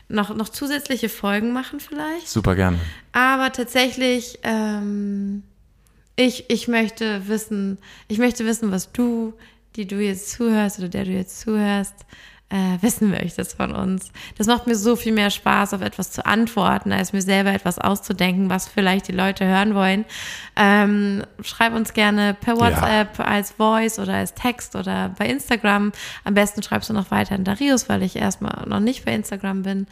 [0.07, 2.27] noch, noch zusätzliche Folgen machen vielleicht.
[2.27, 2.79] Super gerne.
[3.11, 5.43] Aber tatsächlich, ähm,
[6.15, 7.77] ich, ich möchte wissen,
[8.07, 9.34] ich möchte wissen, was du,
[9.75, 11.95] die du jetzt zuhörst oder der du jetzt zuhörst,
[12.54, 14.12] äh, wissen möchtest von uns.
[14.38, 17.80] Das macht mir so viel mehr Spaß, auf etwas zu antworten, als mir selber etwas
[17.80, 20.06] auszudenken, was vielleicht die Leute hören wollen.
[20.56, 23.26] Ähm, schreib uns gerne per WhatsApp ja.
[23.26, 25.91] als Voice oder als Text oder bei Instagram.
[26.24, 29.64] Am besten schreibst du noch weiter in Darius, weil ich erstmal noch nicht bei Instagram
[29.64, 29.88] bin.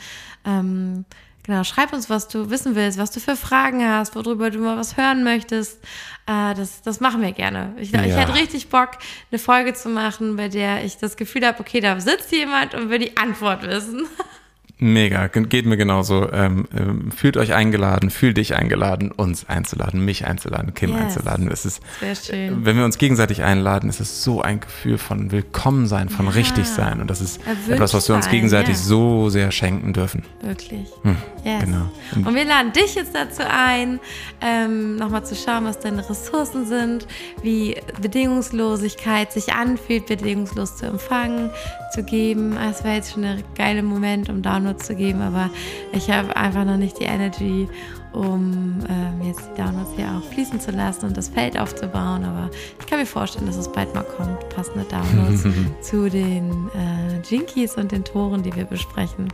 [0.46, 1.06] Ähm,
[1.44, 4.78] Genau, schreib uns, was du wissen willst, was du für Fragen hast, worüber du mal
[4.78, 5.84] was hören möchtest.
[6.28, 7.74] Äh, das, das machen wir gerne.
[7.78, 8.04] Ich, ja.
[8.04, 8.92] ich hätte richtig Bock,
[9.32, 12.90] eine Folge zu machen, bei der ich das Gefühl habe, okay, da sitzt jemand und
[12.90, 14.08] will die Antwort wissen.
[14.84, 16.28] Mega, geht mir genauso.
[16.32, 21.02] Ähm, ähm, fühlt euch eingeladen, fühlt dich eingeladen, uns einzuladen, mich einzuladen, Kim yes.
[21.02, 21.52] einzuladen.
[21.52, 22.66] Es ist, Sehr schön.
[22.66, 26.32] wenn wir uns gegenseitig einladen, ist es so ein Gefühl von Willkommensein, von ja.
[26.32, 27.00] richtig sein.
[27.00, 28.82] Und das ist Erwünscht etwas, was wir uns gegenseitig ja.
[28.82, 30.24] so sehr schenken dürfen.
[30.42, 30.88] Wirklich.
[31.04, 31.16] Hm,
[31.46, 31.64] yes.
[31.64, 31.92] Genau.
[32.16, 34.00] Und, Und, wir laden dich jetzt dazu ein,
[34.42, 37.06] ähm, nochmal zu schauen, was deine Ressourcen sind,
[37.44, 41.52] wie Bedingungslosigkeit sich anfühlt, bedingungslos zu empfangen,
[41.92, 42.58] zu geben.
[42.58, 45.50] Es war jetzt schon ein geiler Moment, um Downloads zu geben, aber
[45.92, 47.68] ich habe einfach noch nicht die Energy,
[48.14, 52.24] um ähm, jetzt die Downloads hier auch fließen zu lassen und das Feld aufzubauen.
[52.24, 55.46] Aber ich kann mir vorstellen, dass es bald mal kommt, passende Downloads
[55.82, 59.28] zu den äh, Jinkies und den Toren, die wir besprechen.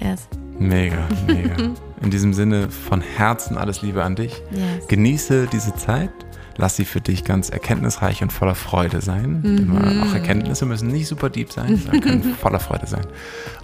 [0.00, 0.28] Yes.
[0.58, 1.56] Mega, mega.
[2.02, 4.42] In diesem Sinne von Herzen alles Liebe an dich.
[4.50, 4.88] Yes.
[4.88, 6.10] Genieße diese Zeit
[6.56, 9.40] lass sie für dich ganz erkenntnisreich und voller Freude sein.
[9.42, 10.02] Mhm.
[10.02, 13.06] Auch Erkenntnisse müssen nicht super deep sein, sondern können voller Freude sein.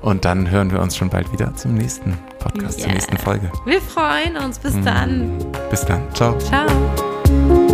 [0.01, 2.87] Und dann hören wir uns schon bald wieder zum nächsten Podcast, yeah.
[2.87, 3.51] zur nächsten Folge.
[3.65, 4.59] Wir freuen uns.
[4.59, 4.85] Bis mhm.
[4.85, 5.33] dann.
[5.71, 6.03] Bis dann.
[6.15, 6.37] Ciao.
[6.39, 7.66] Ciao.